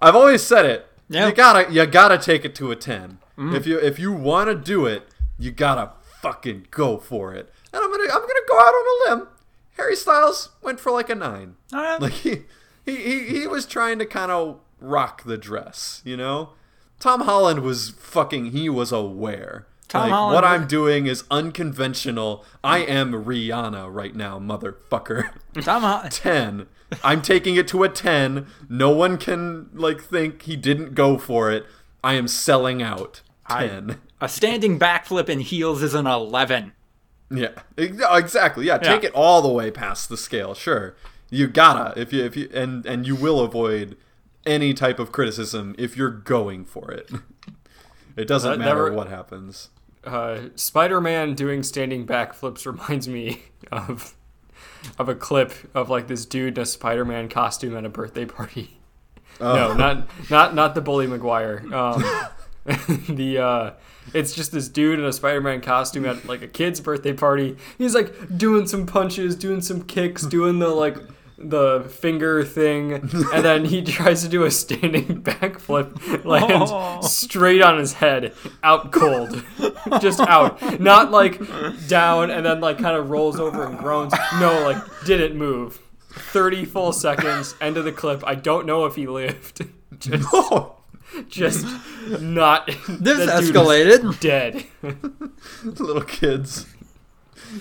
I've 0.00 0.16
always 0.16 0.42
said 0.42 0.64
it. 0.64 0.86
Yeah. 1.08 1.28
You 1.28 1.34
gotta, 1.34 1.72
you 1.72 1.86
gotta 1.86 2.18
take 2.18 2.44
it 2.44 2.54
to 2.56 2.70
a 2.70 2.76
ten. 2.76 3.18
Mm-hmm. 3.38 3.54
If 3.54 3.66
you, 3.66 3.78
if 3.78 3.98
you 3.98 4.12
want 4.12 4.48
to 4.48 4.54
do 4.54 4.86
it, 4.86 5.08
you 5.38 5.50
gotta 5.50 5.92
fucking 6.20 6.66
go 6.70 6.98
for 6.98 7.34
it. 7.34 7.52
And 7.72 7.82
I'm 7.82 7.90
gonna, 7.90 8.04
I'm 8.04 8.20
gonna 8.20 8.40
go 8.48 8.58
out 8.58 8.72
on 8.72 9.10
a 9.10 9.14
limb. 9.14 9.28
Harry 9.76 9.96
Styles 9.96 10.50
went 10.62 10.80
for 10.80 10.90
like 10.90 11.10
a 11.10 11.14
nine. 11.14 11.56
Like 11.72 12.12
he, 12.12 12.44
he, 12.84 12.96
he, 12.96 13.40
he 13.40 13.46
was 13.46 13.66
trying 13.66 13.98
to 13.98 14.06
kind 14.06 14.32
of 14.32 14.60
rock 14.80 15.24
the 15.24 15.36
dress, 15.36 16.02
you 16.04 16.16
know. 16.16 16.50
Tom 16.98 17.22
Holland 17.22 17.60
was 17.60 17.90
fucking. 17.90 18.52
He 18.52 18.68
was 18.68 18.90
aware. 18.90 19.66
Tom 19.88 20.02
like, 20.02 20.10
Holland 20.10 20.34
what 20.34 20.44
I'm 20.44 20.66
doing 20.66 21.06
is 21.06 21.24
unconventional. 21.30 22.44
I 22.64 22.78
am 22.78 23.12
Rihanna 23.12 23.92
right 23.94 24.14
now, 24.14 24.38
motherfucker. 24.38 25.30
Tom 25.60 25.82
Holland. 25.82 26.12
10. 26.12 26.66
I'm 27.02 27.20
taking 27.22 27.56
it 27.56 27.66
to 27.68 27.82
a 27.82 27.88
10. 27.88 28.46
No 28.68 28.90
one 28.90 29.18
can 29.18 29.68
like 29.74 30.00
think 30.02 30.42
he 30.42 30.56
didn't 30.56 30.94
go 30.94 31.18
for 31.18 31.50
it. 31.50 31.66
I 32.04 32.14
am 32.14 32.28
selling 32.28 32.82
out. 32.82 33.22
10. 33.50 33.98
A 34.20 34.28
standing 34.28 34.78
backflip 34.78 35.28
in 35.28 35.40
heels 35.40 35.82
is 35.82 35.92
an 35.94 36.06
11. 36.06 36.72
Yeah. 37.30 37.50
Exactly. 37.76 38.66
Yeah, 38.66 38.78
take 38.78 39.02
Yeah. 39.02 39.08
it 39.08 39.14
all 39.14 39.42
the 39.42 39.48
way 39.52 39.70
past 39.70 40.08
the 40.08 40.16
scale. 40.16 40.54
Sure. 40.54 40.96
You 41.28 41.46
gotta 41.48 42.00
if 42.00 42.12
you 42.12 42.24
if 42.24 42.36
you 42.36 42.48
and 42.54 42.86
and 42.86 43.06
you 43.06 43.14
will 43.16 43.40
avoid 43.40 43.96
any 44.46 44.72
type 44.72 44.98
of 44.98 45.10
criticism 45.12 45.74
if 45.76 45.96
you're 45.96 46.10
going 46.10 46.64
for 46.64 46.90
it. 46.90 47.10
It 48.16 48.26
doesn't 48.28 48.52
That 48.52 48.58
matter 48.58 48.84
never- 48.84 48.92
what 48.92 49.08
happens. 49.08 49.68
Uh, 50.02 50.48
Spider-Man 50.54 51.34
doing 51.34 51.62
standing 51.62 52.06
backflips 52.06 52.64
reminds 52.72 53.06
me 53.08 53.42
of 53.70 54.14
of 54.98 55.08
a 55.08 55.14
clip 55.14 55.52
of 55.74 55.90
like 55.90 56.08
this 56.08 56.24
dude 56.26 56.58
in 56.58 56.62
a 56.62 56.66
Spider-Man 56.66 57.28
costume 57.28 57.76
at 57.76 57.84
a 57.84 57.88
birthday 57.88 58.24
party. 58.24 58.78
Oh. 59.40 59.54
No, 59.54 59.74
not 59.74 60.30
not 60.30 60.54
not 60.54 60.74
the 60.74 60.80
Bully 60.80 61.06
Maguire. 61.06 61.62
Um, 61.72 62.04
the 63.08 63.38
uh, 63.38 63.70
it's 64.14 64.34
just 64.34 64.52
this 64.52 64.68
dude 64.68 64.98
in 64.98 65.04
a 65.04 65.12
Spider-Man 65.12 65.60
costume 65.60 66.06
at 66.06 66.24
like 66.26 66.42
a 66.42 66.48
kid's 66.48 66.80
birthday 66.80 67.12
party. 67.12 67.56
He's 67.78 67.94
like 67.94 68.36
doing 68.36 68.66
some 68.66 68.86
punches, 68.86 69.36
doing 69.36 69.60
some 69.60 69.82
kicks, 69.82 70.22
doing 70.22 70.58
the 70.58 70.68
like 70.68 70.96
the 71.38 71.84
finger 71.90 72.44
thing, 72.44 72.92
and 72.94 73.44
then 73.44 73.64
he 73.66 73.82
tries 73.84 74.22
to 74.22 74.28
do 74.28 74.44
a 74.44 74.50
standing 74.50 75.22
backflip, 75.22 76.24
lands 76.24 76.70
Oh. 76.72 77.00
straight 77.02 77.60
on 77.62 77.78
his 77.78 77.94
head, 77.94 78.32
out 78.62 78.90
cold, 78.92 79.44
just 80.00 80.20
out, 80.20 80.80
not 80.80 81.10
like 81.10 81.38
down 81.88 82.30
and 82.30 82.44
then 82.46 82.60
like 82.60 82.78
kind 82.78 82.96
of 82.96 83.10
rolls 83.10 83.38
over 83.38 83.64
and 83.66 83.78
groans. 83.78 84.12
No, 84.40 84.62
like 84.62 84.82
didn't 85.04 85.36
move. 85.36 85.80
30 86.10 86.64
full 86.64 86.92
seconds, 86.94 87.54
end 87.60 87.76
of 87.76 87.84
the 87.84 87.92
clip. 87.92 88.22
I 88.26 88.34
don't 88.34 88.64
know 88.66 88.86
if 88.86 88.96
he 88.96 89.06
lived. 89.06 89.66
Just, 89.98 90.26
Oh, 90.32 90.76
just 91.28 91.66
not. 92.20 92.66
This 92.88 93.18
that 93.26 93.40
dude 93.40 93.50
is 93.50 93.50
escalated. 93.50 94.20
Dead. 94.20 94.64
little 95.62 96.02
kids. 96.02 96.66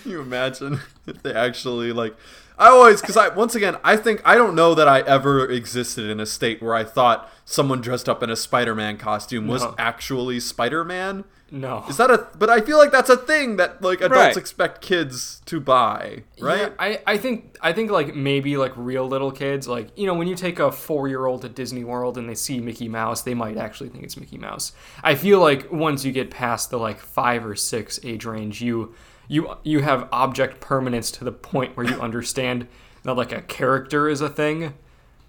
Can 0.02 0.12
you 0.12 0.22
imagine 0.22 0.80
if 1.06 1.22
they 1.22 1.34
actually 1.34 1.92
like 1.92 2.16
I 2.58 2.70
always 2.70 3.02
cuz 3.02 3.18
I 3.18 3.30
once 3.30 3.56
again 3.56 3.78
I 3.84 3.98
think 3.98 4.22
I 4.26 4.36
don't 4.36 4.56
know 4.56 4.74
that 4.76 4.88
I 4.88 5.02
ever 5.02 5.46
existed 5.50 6.10
in 6.10 6.20
a 6.20 6.26
state 6.26 6.62
where 6.62 6.74
I 6.76 6.84
thought 6.84 7.30
someone 7.44 7.82
dressed 7.82 8.08
up 8.10 8.24
in 8.24 8.30
a 8.30 8.36
Spider-Man 8.36 8.98
costume 8.98 9.48
was 9.48 9.62
No. 9.64 9.76
actually 9.78 10.40
Spider-Man. 10.40 11.26
No. 11.52 11.86
Is 11.88 11.98
that 11.98 12.10
a 12.10 12.28
but 12.38 12.50
I 12.50 12.60
feel 12.62 12.78
like 12.80 12.92
that's 12.92 13.10
a 13.10 13.16
thing 13.18 13.58
that 13.58 13.82
like 13.82 14.00
adults 14.02 14.16
Right. 14.18 14.38
expect 14.38 14.82
kids 14.82 15.42
to 15.46 15.60
buy, 15.60 16.24
right? 16.40 16.60
Yeah, 16.60 16.70
I, 16.80 17.00
I 17.06 17.18
think 17.18 17.56
I 17.62 17.72
think 17.72 17.92
like 17.92 18.16
maybe 18.16 18.58
like 18.58 18.74
real 18.76 19.08
little 19.08 19.32
kids 19.32 19.68
like 19.68 19.90
you 19.96 20.08
know 20.08 20.16
when 20.16 20.28
you 20.28 20.36
take 20.36 20.58
a 20.60 20.72
four 20.72 21.08
year 21.08 21.26
old 21.28 21.44
to 21.44 21.50
Disney 21.50 21.84
World 21.84 22.18
and 22.18 22.28
they 22.28 22.34
see 22.36 22.60
Mickey 22.60 22.88
Mouse 22.90 23.22
they 23.22 23.36
might 23.36 23.58
actually 23.58 23.90
think 23.90 24.04
it's 24.04 24.18
Mickey 24.18 24.38
Mouse. 24.40 24.72
I 25.04 25.14
feel 25.16 25.40
like 25.40 25.72
once 25.72 26.04
you 26.04 26.12
get 26.12 26.32
past 26.32 26.72
the 26.72 26.80
like 26.80 27.00
five 27.00 27.46
or 27.46 27.56
six 27.56 28.00
age 28.04 28.26
range 28.26 28.62
you 28.62 28.96
you 29.28 29.56
you 29.64 29.80
have 29.82 30.08
object 30.12 30.60
permanence 30.62 31.12
to 31.12 31.24
the 31.24 31.32
point 31.32 31.76
where 31.78 31.86
you 31.86 32.00
understand 32.02 32.68
that 33.04 33.14
like 33.16 33.32
a 33.32 33.42
character 33.42 34.08
is 34.10 34.22
a 34.22 34.30
thing 34.30 34.74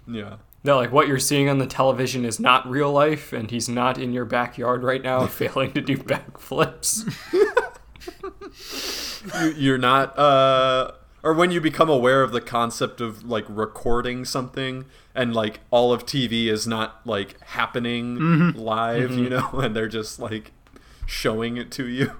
Yeah. 0.07 0.37
that 0.63 0.73
like 0.75 0.91
what 0.91 1.07
you're 1.07 1.19
seeing 1.19 1.47
on 1.49 1.57
the 1.59 1.67
television 1.67 2.25
is 2.25 2.39
not 2.39 2.67
real 2.69 2.91
life 2.91 3.33
and 3.33 3.49
he's 3.51 3.69
not 3.69 3.97
in 3.97 4.13
your 4.13 4.25
backyard 4.25 4.83
right 4.83 5.01
now 5.03 5.25
failing 5.27 5.71
to 5.73 5.81
do 5.81 5.97
backflips. 5.97 7.03
You, 9.41 9.53
you're 9.57 9.77
not 9.77 10.17
uh 10.17 10.91
or 11.23 11.33
when 11.33 11.51
you 11.51 11.59
become 11.59 11.89
aware 11.89 12.23
of 12.23 12.31
the 12.31 12.39
concept 12.39 13.01
of 13.01 13.25
like 13.25 13.43
recording 13.49 14.23
something 14.23 14.85
and 15.13 15.33
like 15.33 15.59
all 15.71 15.91
of 15.91 16.05
TV 16.05 16.45
is 16.47 16.65
not 16.65 17.01
like 17.05 17.39
happening 17.41 18.53
live, 18.53 19.11
you 19.11 19.29
know, 19.29 19.49
and 19.53 19.75
they're 19.75 19.89
just 19.89 20.19
like 20.19 20.51
showing 21.05 21.57
it 21.57 21.71
to 21.71 21.87
you. 21.87 22.11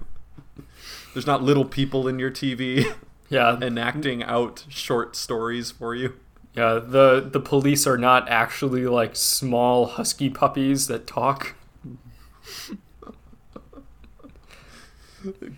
There's 1.17 1.25
not 1.25 1.41
little 1.41 1.65
people 1.65 2.07
in 2.07 2.19
your 2.19 2.29
TV 2.29 2.93
Yeah, 3.29 3.57
enacting 3.61 4.21
out 4.21 4.65
short 4.69 5.15
stories 5.15 5.71
for 5.71 5.95
you. 5.95 6.13
yeah. 6.53 6.75
The 6.75 7.27
the 7.27 7.39
police 7.39 7.87
are 7.87 7.97
not 7.97 8.29
actually 8.29 8.85
like 8.85 9.15
small 9.15 9.87
husky 9.87 10.29
puppies 10.29 10.85
that 10.85 11.07
talk. 11.07 11.55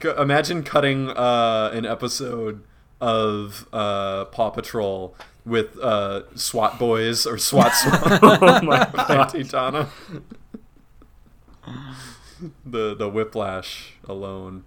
Imagine 0.17 0.63
cutting 0.63 1.09
uh, 1.09 1.71
an 1.73 1.85
episode 1.85 2.63
of 3.01 3.67
uh, 3.73 4.23
Paw 4.25 4.51
Patrol 4.51 5.13
with 5.43 5.77
uh, 5.79 6.21
SWAT 6.37 6.79
boys 6.79 7.25
or 7.27 7.37
SWAT 7.37 7.73
SWAT 7.73 8.19
oh 8.23 8.61
my 8.63 8.77
god. 8.93 9.33
Titana. 9.33 9.89
the 12.65 12.95
the 12.95 13.09
whiplash 13.09 13.95
alone. 14.07 14.63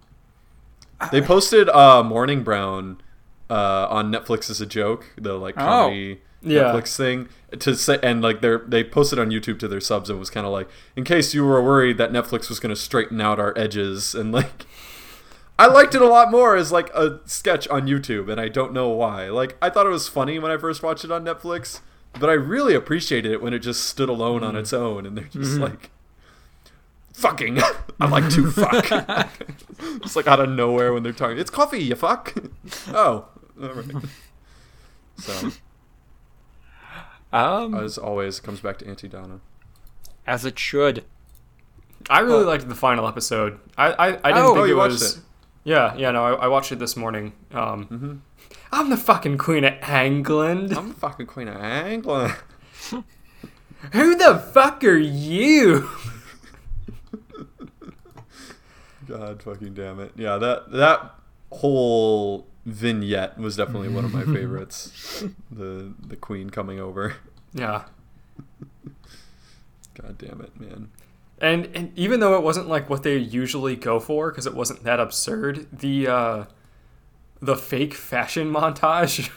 They 1.11 1.21
posted 1.35 1.69
uh, 1.69 2.03
Morning 2.03 2.43
Brown 2.43 3.01
uh, 3.51 3.87
on 3.91 4.13
Netflix 4.13 4.49
as 4.51 4.61
a 4.61 4.67
joke, 4.67 5.07
the 5.19 5.35
like 5.35 5.55
Oh. 5.57 5.61
comedy 5.61 6.21
Yeah. 6.43 6.63
Netflix 6.65 6.97
thing 6.97 7.29
to 7.59 7.75
say, 7.77 7.99
and 8.03 8.23
like 8.23 8.41
they 8.41 8.57
they 8.67 8.83
posted 8.85 9.19
on 9.19 9.31
YouTube 9.31 9.59
to 9.61 9.69
their 9.69 9.81
subs 9.81 10.09
and 10.11 10.19
was 10.19 10.31
kind 10.31 10.47
of 10.47 10.53
like, 10.53 10.69
in 10.97 11.05
case 11.05 11.35
you 11.35 11.45
were 11.45 11.63
worried 11.63 11.99
that 11.99 12.13
Netflix 12.13 12.49
was 12.49 12.59
going 12.61 12.75
to 12.75 12.81
straighten 12.81 13.21
out 13.21 13.39
our 13.41 13.53
edges, 13.59 14.15
and 14.15 14.33
like. 14.33 14.67
I 15.59 15.67
liked 15.67 15.95
it 15.95 16.03
a 16.03 16.09
lot 16.09 16.31
more 16.33 16.57
as 16.57 16.73
like 16.73 16.93
a 16.93 17.21
sketch 17.25 17.69
on 17.69 17.87
YouTube, 17.87 18.29
and 18.33 18.41
I 18.41 18.49
don't 18.49 18.73
know 18.73 18.89
why. 18.89 19.29
Like 19.29 19.57
I 19.63 19.71
thought 19.71 19.87
it 19.87 19.91
was 19.91 20.09
funny 20.09 20.39
when 20.41 20.51
I 20.51 20.57
first 20.57 20.83
watched 20.83 21.05
it 21.05 21.13
on 21.13 21.25
Netflix, 21.25 21.81
but 22.19 22.29
I 22.29 22.33
really 22.33 22.75
appreciated 22.75 23.31
it 23.31 23.41
when 23.41 23.53
it 23.53 23.61
just 23.61 23.85
stood 23.85 24.09
alone 24.09 24.43
on 24.43 24.57
its 24.57 24.73
own, 24.73 25.07
and 25.07 25.17
they're 25.17 25.25
just 25.27 25.59
like, 25.59 25.91
"Fucking, 27.15 27.59
I 28.01 28.09
like 28.09 28.29
to 28.31 28.51
fuck." 28.51 28.87
it's 30.03 30.17
like 30.17 30.27
out 30.27 30.41
of 30.41 30.49
nowhere 30.51 30.93
when 30.93 31.03
they're 31.03 31.13
talking. 31.13 31.39
It's 31.39 31.51
coffee, 31.51 31.83
you 31.83 31.95
fuck. 31.95 32.35
oh, 32.89 33.27
all 33.63 33.69
right. 33.69 33.87
So 35.19 35.51
Um, 37.33 37.75
as 37.75 37.97
always, 37.99 38.39
it 38.39 38.43
comes 38.43 38.61
back 38.61 38.79
to 38.79 38.87
Aunty 38.89 39.09
Donna. 39.09 39.41
as 40.27 40.45
it 40.45 40.59
should. 40.59 41.05
I 42.11 42.21
really 42.21 42.45
liked 42.45 42.69
the 42.69 42.75
final 42.75 43.07
episode. 43.07 43.59
I 43.79 43.87
I, 43.93 44.07
I 44.07 44.11
didn't 44.33 44.39
Oh, 44.39 44.55
think 44.55 44.67
you 44.69 44.75
it 44.75 44.77
watched 44.77 44.93
was. 44.95 45.17
it. 45.19 45.23
Yeah, 45.65 45.95
yeah. 45.97 46.11
No, 46.11 46.25
I, 46.25 46.33
I 46.45 46.47
watched 46.49 46.73
it 46.73 46.79
this 46.81 46.97
morning. 46.97 47.33
Um, 47.53 47.87
Mm-hmm. 47.87 48.13
I'm 48.75 48.89
the 48.91 48.97
fucking 48.97 49.37
queen 49.39 49.65
of 49.65 49.75
England. 49.89 50.73
I'm 50.77 50.89
the 50.89 50.95
fucking 50.95 51.27
queen 51.27 51.47
of 51.49 51.63
England. 51.63 52.35
Who 53.93 54.17
the 54.17 54.39
fuck 54.53 54.83
are 54.85 54.97
you? 54.97 55.89
God 59.17 59.43
fucking 59.43 59.75
damn 59.75 60.01
it. 60.01 60.13
Yeah, 60.17 60.37
that 60.39 60.73
that 60.73 61.15
whole 61.51 62.47
vignette 62.65 63.37
was 63.39 63.57
definitely 63.57 63.89
one 63.89 64.05
of 64.05 64.13
my 64.15 64.23
favorites. 64.35 65.25
the 65.51 65.93
the 66.01 66.17
queen 66.17 66.51
coming 66.51 66.81
over. 66.81 67.15
Yeah. 67.53 67.85
God 70.01 70.17
damn 70.19 70.41
it, 70.41 70.59
man. 70.59 70.89
And 71.41 71.67
and 71.75 71.93
even 71.99 72.21
though 72.21 72.37
it 72.37 72.43
wasn't 72.43 72.69
like 72.69 72.89
what 72.89 73.03
they 73.03 73.17
usually 73.19 73.77
go 73.77 74.01
for, 74.01 74.31
because 74.31 74.47
it 74.47 74.55
wasn't 74.55 74.85
that 74.85 75.01
absurd, 75.01 75.67
the 75.73 76.07
uh, 76.09 76.45
the 77.41 77.57
fake 77.57 77.95
fashion 77.95 78.51
montage, 78.53 79.29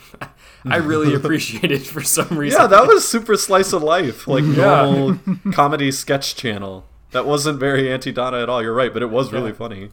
I 0.66 0.78
really 0.78 1.14
appreciated 1.20 1.86
for 1.86 2.02
some 2.02 2.38
reason. 2.38 2.62
Yeah, 2.62 2.68
that 2.68 2.88
was 2.88 3.08
super 3.08 3.36
slice 3.36 3.74
of 3.74 3.82
life, 3.84 4.28
like 4.28 4.44
Yeah. 4.44 4.84
normal 4.86 5.20
comedy 5.52 5.92
sketch 5.92 6.36
channel. 6.36 6.86
That 7.16 7.26
wasn't 7.26 7.62
very 7.62 7.90
Aunty 7.90 8.12
Donna 8.12 8.42
at 8.44 8.50
all. 8.50 8.62
You're 8.62 8.74
right, 8.74 8.92
but 8.92 9.02
it 9.02 9.10
was 9.10 9.32
really 9.32 9.52
Yeah. 9.52 9.56
funny. 9.56 9.90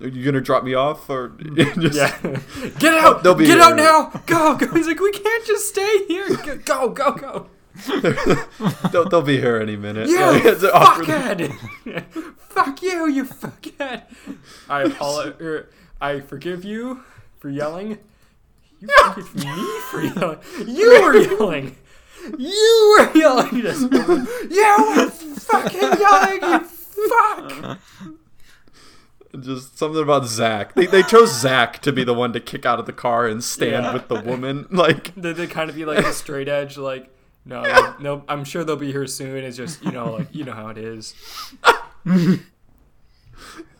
Are 0.00 0.06
you 0.06 0.24
gonna 0.24 0.40
drop 0.40 0.62
me 0.62 0.72
off 0.72 1.10
or 1.10 1.30
just 1.56 1.96
Yeah. 1.96 2.16
Get 2.78 2.94
out! 2.94 3.24
They'll 3.24 3.34
be 3.34 3.44
Get 3.44 3.58
out 3.58 3.74
now! 3.74 4.12
Go! 4.26 4.54
Go! 4.54 4.72
He's 4.72 4.86
like, 4.86 5.00
we 5.00 5.10
can't 5.10 5.44
just 5.44 5.68
stay 5.68 6.06
here. 6.06 6.28
Go! 6.64 6.90
Go! 6.90 7.10
Go! 7.14 7.46
they'll, 8.92 9.08
they'll 9.08 9.20
be 9.20 9.40
here 9.40 9.56
any 9.56 9.74
minute. 9.74 10.08
You 10.08 10.16
Yeah, 10.16 10.38
fuckhead! 10.54 12.04
Fuck 12.38 12.80
you, 12.82 13.08
you 13.08 13.24
fuckhead! 13.24 14.02
I 14.70 14.82
apologize. 14.82 15.40
Er, 15.40 15.68
I 16.00 16.20
forgive 16.20 16.64
you 16.64 17.02
for 17.40 17.48
yelling. 17.48 17.98
You 18.78 18.88
forgive 19.12 19.34
me 19.34 19.80
for 19.90 20.02
yelling. 20.02 20.38
You 20.68 21.02
were 21.02 21.16
yelling. 21.16 21.76
You 22.38 22.96
were 22.98 23.18
yelling. 23.18 23.62
This 23.62 23.80
woman. 23.82 24.26
You 24.50 24.76
were 24.96 25.10
fucking 25.10 25.80
yelling. 25.80 26.42
You 26.42 26.60
fuck. 26.60 27.78
Just 29.40 29.76
something 29.78 30.02
about 30.02 30.24
Zach. 30.26 30.74
They, 30.74 30.86
they 30.86 31.02
chose 31.02 31.38
Zach 31.38 31.80
to 31.82 31.92
be 31.92 32.04
the 32.04 32.14
one 32.14 32.32
to 32.32 32.40
kick 32.40 32.64
out 32.64 32.78
of 32.80 32.86
the 32.86 32.92
car 32.92 33.26
and 33.26 33.44
stand 33.44 33.84
Yeah. 33.84 33.92
with 33.92 34.08
the 34.08 34.20
woman. 34.20 34.66
Like, 34.70 35.14
Did 35.20 35.36
they 35.36 35.46
kind 35.46 35.68
of 35.68 35.76
be 35.76 35.84
like 35.84 36.04
a 36.04 36.12
straight 36.12 36.48
edge? 36.48 36.78
Like, 36.78 37.10
no, 37.44 37.94
no. 38.00 38.24
I'm 38.28 38.44
sure 38.44 38.64
they'll 38.64 38.76
be 38.76 38.92
here 38.92 39.06
soon. 39.06 39.44
It's 39.44 39.56
just 39.56 39.84
you 39.84 39.92
know, 39.92 40.12
like 40.14 40.34
you 40.34 40.44
know 40.44 40.52
how 40.54 40.68
it 40.68 40.78
is. 40.78 41.14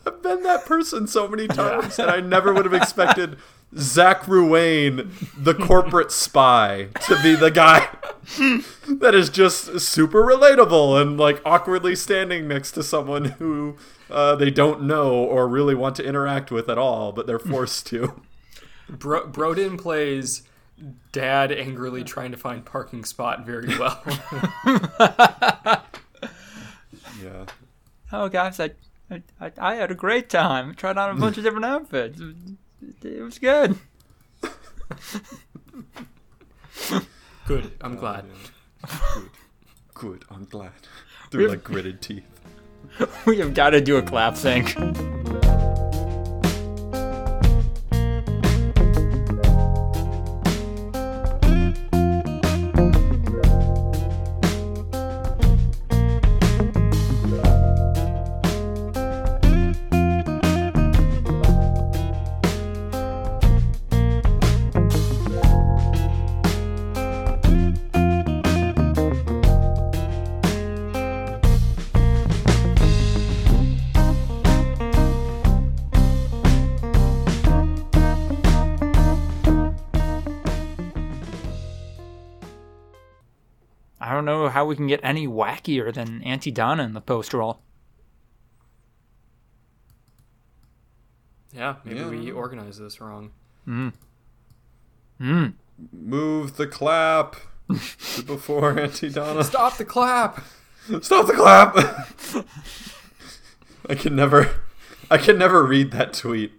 I've 0.07 0.23
been 0.23 0.43
that 0.45 0.65
person 0.65 1.07
so 1.07 1.27
many 1.29 1.49
times, 1.49 1.99
and 1.99 2.11
I 2.11 2.21
never 2.21 2.53
would 2.55 2.65
have 2.65 2.75
expected 2.75 3.37
Zach 3.77 4.23
Ruane, 4.23 5.11
the 5.37 5.55
corporate 5.55 6.13
spy, 6.13 6.89
to 7.07 7.21
be 7.23 7.35
the 7.35 7.51
guy 7.51 7.89
that 8.89 9.15
is 9.15 9.29
just 9.31 9.81
super 9.81 10.23
relatable 10.23 11.01
and 11.01 11.19
like 11.19 11.43
awkwardly 11.45 11.97
standing 11.97 12.47
next 12.47 12.73
to 12.73 12.83
someone 12.83 13.25
who 13.25 13.77
uh, 14.09 14.37
they 14.37 14.51
don't 14.51 14.83
know 14.83 15.13
or 15.15 15.49
really 15.49 15.75
want 15.75 15.97
to 15.97 16.05
interact 16.05 16.51
with 16.51 16.69
at 16.69 16.79
all, 16.79 17.13
but 17.13 17.27
they're 17.27 17.39
forced 17.39 17.87
to. 17.89 18.23
Bro- 18.89 19.29
Broden 19.31 19.77
plays 19.81 20.43
dad 21.11 21.51
angrily 21.51 22.05
trying 22.05 22.31
to 22.31 22.37
find 22.37 22.65
parking 22.65 23.05
spot 23.05 23.45
very 23.45 23.77
well. 23.79 24.03
Yeah. 27.23 27.47
Oh, 28.13 28.29
guys, 28.29 28.61
I, 28.61 28.71
I, 29.11 29.53
I 29.59 29.75
had 29.77 29.91
a 29.91 29.95
great 29.95 30.29
time. 30.29 30.75
Tried 30.75 30.99
on 30.99 31.17
a 31.17 31.21
bunch 31.21 31.39
of 31.39 31.45
different 31.45 31.65
outfits. 31.65 32.21
It, 32.21 33.05
it 33.05 33.23
was 33.23 33.39
good. 33.39 33.79
Uh, 36.93 37.01
good. 37.47 37.73
I'm 37.81 37.97
glad. 37.97 38.25
Good. 39.15 39.31
Good. 39.95 40.25
I'm 40.31 40.45
glad. 40.45 40.71
Through 41.33 41.49
like 41.49 41.65
gritted 41.65 42.01
teeth. 42.01 42.23
We 43.27 43.39
have 43.39 43.53
got 43.53 43.71
to 43.71 43.81
do 43.81 43.97
a 43.97 44.03
clap 44.03 44.37
sync. 44.37 44.77
How 84.57 84.65
we 84.65 84.75
can 84.75 84.87
get 84.87 85.01
any 85.03 85.29
wackier 85.29 85.93
than 85.93 86.23
Aunty 86.23 86.51
Donna 86.51 86.83
in 86.85 86.95
the 86.95 87.03
post 87.03 87.35
roll. 87.35 87.61
Yeah, 91.53 91.75
maybe 91.85 92.01
Yeah. 92.01 92.09
we 92.09 92.33
organized 92.33 92.81
this 92.81 92.99
wrong. 92.99 93.33
Hmm. 93.67 93.91
Move 95.93 96.57
the 96.57 96.67
clap 96.67 97.37
before 98.27 98.81
Aunty 98.81 99.11
Donna. 99.11 99.45
Stop 99.45 99.77
the 99.77 99.85
clap. 99.85 100.43
Stop 101.03 101.27
the 101.27 101.35
clap! 101.35 101.77
I 103.91 103.95
can 103.95 104.17
never, 104.17 104.61
I 105.11 105.19
can 105.19 105.37
never 105.37 105.65
read 105.65 105.91
that 105.91 106.15
tweet 106.15 106.53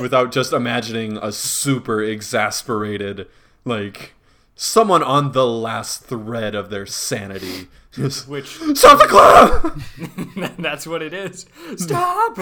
without 0.00 0.32
just 0.32 0.54
imagining 0.54 1.18
a 1.18 1.32
super 1.32 2.02
exasperated, 2.02 3.28
like 3.66 4.14
someone 4.56 5.02
on 5.02 5.30
the 5.32 5.46
last 5.46 6.04
thread 6.04 6.54
of 6.56 6.70
their 6.70 6.86
sanity. 6.86 7.68
Just 7.92 8.26
Which 8.28 8.58
stop 8.74 8.98
the 8.98 9.06
clap! 9.06 10.56
that's 10.58 10.86
what 10.86 11.02
it 11.02 11.12
is. 11.14 11.46
Stop! 11.76 12.36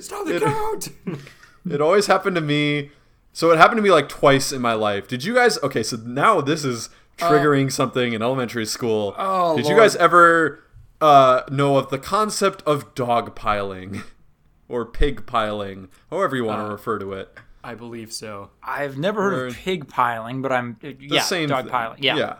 Stop 0.00 0.26
the 0.26 0.36
It- 0.36 0.42
count. 0.42 0.88
It 1.68 1.80
always 1.80 2.06
happened 2.06 2.36
to 2.36 2.40
me 2.40 2.92
So 3.32 3.50
it 3.50 3.56
happened 3.58 3.78
to 3.78 3.82
me 3.82 3.90
like 3.90 4.08
twice 4.08 4.52
in 4.52 4.62
my 4.62 4.74
life. 4.74 5.08
Did 5.08 5.24
you 5.24 5.34
guys? 5.34 5.58
Okay, 5.64 5.82
so 5.82 5.96
now 5.96 6.40
this 6.40 6.64
is 6.64 6.90
triggering 7.18 7.72
something 7.72 8.12
in 8.12 8.22
elementary 8.22 8.64
school. 8.66 9.14
Oh, 9.18 9.56
Did 9.56 9.66
you 9.66 9.74
guys 9.76 9.96
ever 9.96 10.62
uh, 11.00 11.42
know 11.50 11.76
of 11.76 11.90
the 11.90 11.98
concept 11.98 12.62
of 12.62 12.94
dog 12.94 13.34
piling 13.34 14.02
or 14.68 14.86
pig 14.86 15.26
piling, 15.26 15.88
however 16.08 16.36
you 16.36 16.44
want 16.44 16.64
to 16.64 16.70
refer 16.70 16.98
to 17.00 17.12
it? 17.14 17.36
I 17.66 17.74
believe 17.74 18.12
so. 18.12 18.50
I've 18.62 18.96
never 18.96 19.22
heard 19.30 19.48
of 19.50 19.56
pig 19.56 19.88
piling, 19.88 20.40
but 20.42 20.52
I'm 20.52 20.76
The 20.80 20.96
yeah, 21.00 21.20
same 21.22 21.48
dog 21.48 21.64
thing. 21.64 21.72
piling. 21.72 22.02
Yeah. 22.02 22.16
yeah, 22.16 22.34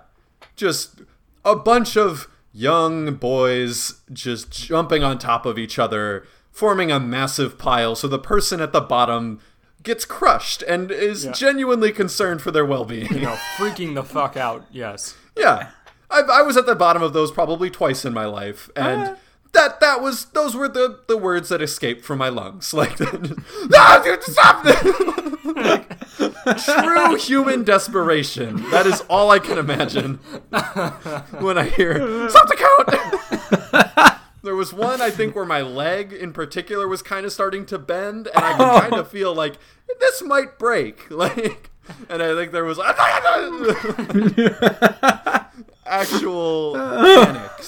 just 0.54 1.02
a 1.44 1.56
bunch 1.56 1.96
of 1.96 2.28
young 2.52 3.14
boys 3.16 4.00
just 4.12 4.50
jumping 4.50 5.02
on 5.02 5.18
top 5.18 5.44
of 5.44 5.58
each 5.58 5.78
other, 5.78 6.26
forming 6.52 6.90
a 6.92 7.00
massive 7.00 7.58
pile. 7.58 7.94
So 7.96 8.06
the 8.08 8.18
person 8.18 8.60
at 8.60 8.72
the 8.72 8.80
bottom 8.80 9.40
gets 9.82 10.04
crushed 10.04 10.62
and 10.62 10.90
is 10.90 11.24
Yeah. 11.24 11.32
genuinely 11.32 11.92
concerned 11.92 12.40
for 12.42 12.50
their 12.50 12.64
well-being. 12.64 13.12
You 13.12 13.20
know, 13.22 13.36
freaking 13.56 13.94
the 13.94 14.02
fuck 14.04 14.36
out. 14.36 14.64
Yes. 14.70 15.16
Yeah, 15.36 15.70
I, 16.10 16.20
I 16.20 16.42
was 16.42 16.56
at 16.56 16.66
the 16.66 16.74
bottom 16.76 17.02
of 17.02 17.12
those 17.12 17.30
probably 17.30 17.68
twice 17.70 18.04
in 18.04 18.14
my 18.14 18.26
life, 18.26 18.70
and 18.76 19.02
Uh. 19.02 19.16
That 19.52 19.80
that 19.80 20.00
was 20.00 20.26
those 20.26 20.54
were 20.54 20.68
the 20.68 21.00
the 21.06 21.16
words 21.16 21.48
that 21.48 21.62
escaped 21.62 22.04
from 22.04 22.18
my 22.18 22.28
lungs. 22.28 22.72
Like, 22.76 23.00
ah, 23.74 24.00
dude, 24.04 24.22
stop 24.22 24.64
this! 24.64 24.82
Like, 25.56 25.88
true 26.64 27.16
human 27.16 27.64
desperation. 27.64 28.68
That 28.70 28.86
is 28.86 29.00
all 29.08 29.30
I 29.30 29.38
can 29.38 29.58
imagine 29.58 30.16
when 31.38 31.56
I 31.56 31.64
hear 31.64 32.28
stop 32.28 32.48
the 32.48 32.56
count. 32.56 34.20
There 34.42 34.54
was 34.54 34.72
one 34.72 35.00
I 35.00 35.10
think 35.10 35.34
where 35.34 35.44
my 35.44 35.62
leg 35.62 36.12
in 36.12 36.32
particular 36.32 36.86
was 36.86 37.02
kind 37.02 37.26
of 37.26 37.32
starting 37.32 37.66
to 37.66 37.78
bend, 37.78 38.28
and 38.28 38.44
I 38.44 38.52
could 38.56 38.80
kind 38.82 38.94
of 38.94 39.08
feel 39.08 39.34
like 39.34 39.54
this 39.98 40.22
might 40.22 40.58
break. 40.58 41.10
Like, 41.10 41.70
and 42.08 42.22
I 42.22 42.34
think 42.34 42.52
there 42.52 42.64
was 42.64 42.78
actual 45.86 46.76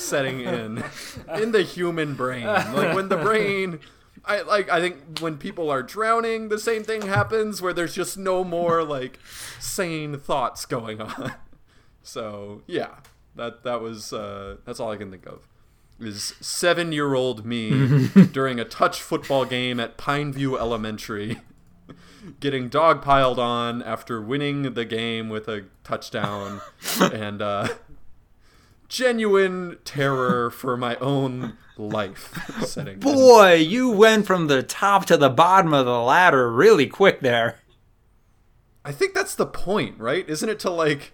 setting 0.09 0.40
in 0.57 0.83
in 1.35 1.53
the 1.53 1.62
human 1.62 2.14
brain. 2.14 2.47
Like 2.47 2.94
when 2.94 3.09
the 3.09 3.16
brain. 3.16 3.81
I 4.25 4.42
like 4.42 4.68
I 4.68 4.81
think 4.81 5.21
when 5.21 5.38
people 5.38 5.71
are 5.71 5.83
drowning, 5.83 6.49
the 6.49 6.59
same 6.59 6.85
thing 6.85 7.03
happens 7.03 7.62
where 7.62 7.73
there's 7.73 7.94
just 7.94 8.18
no 8.18 8.44
more 8.44 8.83
like 8.83 9.18
sane 9.59 10.18
thoughts 10.18 10.66
going 10.66 11.01
on. 11.01 11.33
So 12.03 12.62
yeah, 12.66 13.01
that 13.37 13.64
that 13.64 13.83
was 13.83 14.14
uh, 14.14 14.57
that's 14.64 14.81
all 14.81 14.90
I 14.90 14.97
can 14.97 15.11
think 15.11 15.27
of. 15.27 15.47
Is 16.01 16.35
seven 16.40 16.90
year 16.90 17.12
old 17.14 17.44
me 17.44 18.09
during 18.33 18.59
a 18.59 18.64
touch 18.64 19.03
football 19.03 19.44
game 19.44 19.79
at 19.79 19.99
Pineview 19.99 20.59
Elementary, 20.59 21.40
getting 22.40 22.71
dogpiled 22.71 23.37
on 23.37 23.83
after 23.83 24.23
winning 24.23 24.73
the 24.73 24.87
game 24.87 25.29
with 25.29 25.49
a 25.49 25.66
touchdown, 25.85 26.62
and 26.99 27.42
uh, 27.42 27.68
genuine 28.88 29.79
terror 29.85 30.51
for 30.51 30.77
my 30.77 30.96
own 30.96 31.57
life 31.77 32.35
setting. 32.64 32.94
in. 32.94 33.01
Boy, 33.01 33.55
you 33.55 33.90
went 33.90 34.27
from 34.27 34.46
the 34.46 34.62
top 34.62 35.07
to 35.07 35.16
the 35.16 35.31
bottom 35.31 35.72
of 35.72 35.87
the 35.87 36.01
ladder 36.01 36.51
really 36.51 36.87
quick 36.87 37.20
there. 37.20 37.61
I 38.85 38.92
think 38.92 39.14
that's 39.14 39.35
the 39.35 39.46
point, 39.46 39.98
right? 39.98 40.29
Isn't 40.29 40.48
it 40.48 40.59
to 40.61 40.70
like 40.70 41.12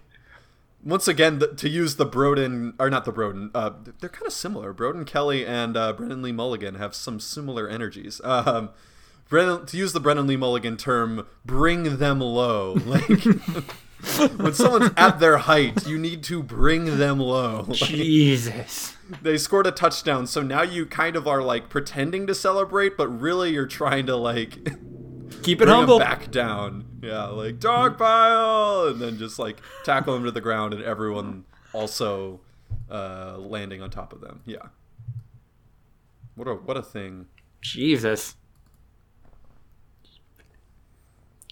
once 0.83 1.07
again 1.07 1.39
the, 1.39 1.47
to 1.47 1.67
use 1.67 1.97
the 1.97 2.05
Broden 2.05 2.73
or 2.79 2.89
not 2.89 3.05
the 3.05 3.11
Broden? 3.11 3.51
Uh, 3.53 3.71
they're 3.99 4.09
kind 4.09 4.27
of 4.27 4.33
similar. 4.33 4.73
Broden 4.73 5.05
Kelly 5.05 5.45
and 5.45 5.75
uh, 5.75 5.93
Brennan 5.93 6.21
Lee 6.21 6.31
Mulligan 6.31 6.75
have 6.75 6.95
some 6.95 7.19
similar 7.19 7.67
energies. 7.67 8.21
Um, 8.23 8.69
Brennan, 9.27 9.65
to 9.65 9.77
use 9.77 9.91
the 9.91 9.99
Brennan 9.99 10.27
Lee 10.27 10.37
Mulligan 10.37 10.77
term, 10.77 11.27
bring 11.43 11.97
them 11.97 12.19
low. 12.19 12.77
Like 12.85 13.09
when 14.37 14.53
someone's 14.53 14.91
at 14.97 15.19
their 15.19 15.37
height, 15.37 15.87
you 15.87 15.97
need 15.97 16.23
to 16.23 16.43
bring 16.43 16.97
them 16.97 17.19
low. 17.19 17.63
Like, 17.67 17.77
Jesus. 17.79 18.95
they 19.21 19.37
scored 19.37 19.67
a 19.67 19.71
touchdown, 19.71 20.27
so 20.27 20.41
now 20.41 20.61
you 20.61 20.85
kind 20.85 21.15
of 21.15 21.27
are 21.27 21.41
like 21.41 21.69
pretending 21.69 22.27
to 22.27 22.35
celebrate, 22.35 22.97
but 22.97 23.07
really 23.07 23.51
you're 23.51 23.65
trying 23.67 24.05
to 24.07 24.15
like 24.15 24.67
Keep 25.43 25.61
it 25.61 25.67
humble. 25.67 25.99
back 25.99 26.31
down. 26.31 26.85
Yeah, 27.01 27.25
like 27.25 27.59
dog 27.59 27.97
pile, 27.97 28.87
and 28.87 28.99
then 28.99 29.17
just 29.17 29.37
like 29.37 29.57
tackle 29.83 30.15
him 30.15 30.23
to 30.23 30.31
the 30.31 30.41
ground, 30.41 30.73
and 30.73 30.83
everyone 30.83 31.45
also 31.73 32.39
uh, 32.89 33.37
landing 33.37 33.81
on 33.81 33.89
top 33.89 34.11
of 34.13 34.21
them. 34.21 34.41
Yeah. 34.45 34.57
What 36.35 36.47
a 36.47 36.55
what 36.55 36.77
a 36.77 36.81
thing. 36.81 37.27
Jesus. 37.61 38.35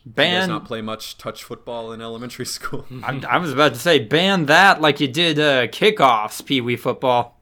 Ban. 0.05 0.49
not 0.49 0.65
play 0.65 0.81
much 0.81 1.17
touch 1.17 1.43
football 1.43 1.91
in 1.91 2.01
elementary 2.01 2.45
school. 2.57 2.85
I, 3.03 3.21
I 3.27 3.37
was 3.37 3.53
about 3.53 3.73
to 3.73 3.79
say 3.79 3.99
ban 3.99 4.47
that 4.47 4.81
like 4.81 4.99
you 4.99 5.07
did 5.07 5.39
uh, 5.39 5.67
kickoffs, 5.67 6.45
Pee 6.45 6.61
Wee 6.61 6.75
football. 6.75 7.39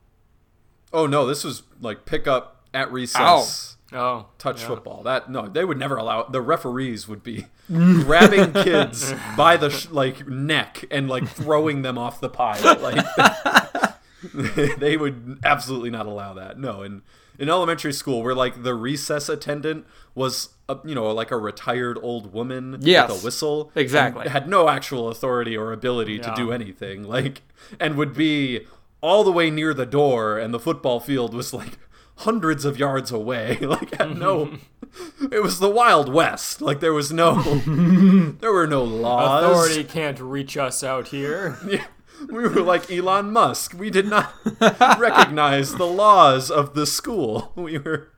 oh 0.94 1.08
no, 1.08 1.26
this 1.26 1.44
was 1.44 1.64
like 1.80 2.06
pick 2.06 2.28
up 2.28 2.64
at 2.74 2.92
recess. 2.92 3.78
Oh. 3.94 4.28
Touch 4.38 4.62
yeah. 4.62 4.68
football. 4.68 5.04
That 5.04 5.30
no, 5.30 5.50
they 5.50 5.66
would 5.66 5.78
never 5.78 5.98
allow. 5.98 6.24
The 6.24 6.40
referees 6.42 7.10
would 7.10 7.24
be 7.24 7.48
grabbing 7.68 8.54
kids 8.54 9.14
by 9.36 9.58
the 9.58 9.70
sh- 9.70 9.90
like 9.90 10.26
neck 10.28 10.86
and 10.90 11.10
like 11.10 11.28
throwing 11.28 11.82
them 11.82 11.98
off 11.98 12.22
the 12.22 12.30
pile. 12.30 12.80
Like 12.80 13.06
they 14.78 14.96
would 14.96 15.40
absolutely 15.44 15.90
not 15.90 16.06
allow 16.06 16.34
that. 16.36 16.58
No, 16.58 16.84
in 16.84 17.02
in 17.42 17.50
elementary 17.50 17.92
school, 17.94 18.22
where 18.24 18.36
like 18.36 18.64
the 18.64 18.76
recess 18.76 19.28
attendant 19.28 19.86
was, 20.16 20.50
a, 20.70 20.78
you 20.86 20.94
know, 20.96 21.08
like 21.12 21.32
a 21.32 21.38
retired 21.38 21.98
old 22.02 22.32
woman 22.34 22.78
Yes. 22.82 23.10
with 23.10 23.22
a 23.22 23.26
whistle, 23.26 23.72
Exactly. 23.76 24.30
had 24.30 24.48
no 24.48 24.70
actual 24.70 25.10
authority 25.10 25.58
or 25.58 25.74
ability 25.74 26.20
to 26.20 26.32
do 26.36 26.52
anything. 26.52 27.04
Like, 27.04 27.42
and 27.80 27.96
would 27.96 28.14
be 28.14 28.68
all 29.02 29.24
the 29.24 29.32
way 29.32 29.50
near 29.50 29.74
the 29.74 29.86
door, 29.86 30.38
and 30.38 30.54
the 30.54 30.60
football 30.60 31.00
field 31.00 31.34
was 31.34 31.54
like 31.54 31.80
hundreds 32.18 32.64
of 32.66 32.78
yards 32.78 33.12
away. 33.12 33.58
Like, 33.62 33.96
had 33.98 34.18
no. 34.18 34.54
It 35.32 35.42
was 35.42 35.60
the 35.60 35.70
Wild 35.70 36.12
West. 36.14 36.62
Like 36.62 36.82
there 36.82 36.92
was 36.94 37.14
no, 37.14 37.42
there 38.42 38.52
were 38.52 38.68
no 38.68 38.84
laws. 38.84 39.44
Authority 39.46 39.84
can't 39.86 40.20
reach 40.20 40.58
us 40.58 40.84
out 40.84 41.08
here. 41.08 41.58
Yeah, 41.66 41.86
we 42.30 42.48
were 42.48 42.62
like 42.62 42.92
Elon 42.92 43.32
Musk. 43.32 43.74
We 43.78 43.90
did 43.90 44.08
not 44.08 44.34
recognize 45.00 45.76
the 45.76 45.88
laws 45.88 46.52
of 46.52 46.74
the 46.74 46.86
school. 46.86 47.52
We 47.56 47.78
were 47.78 48.10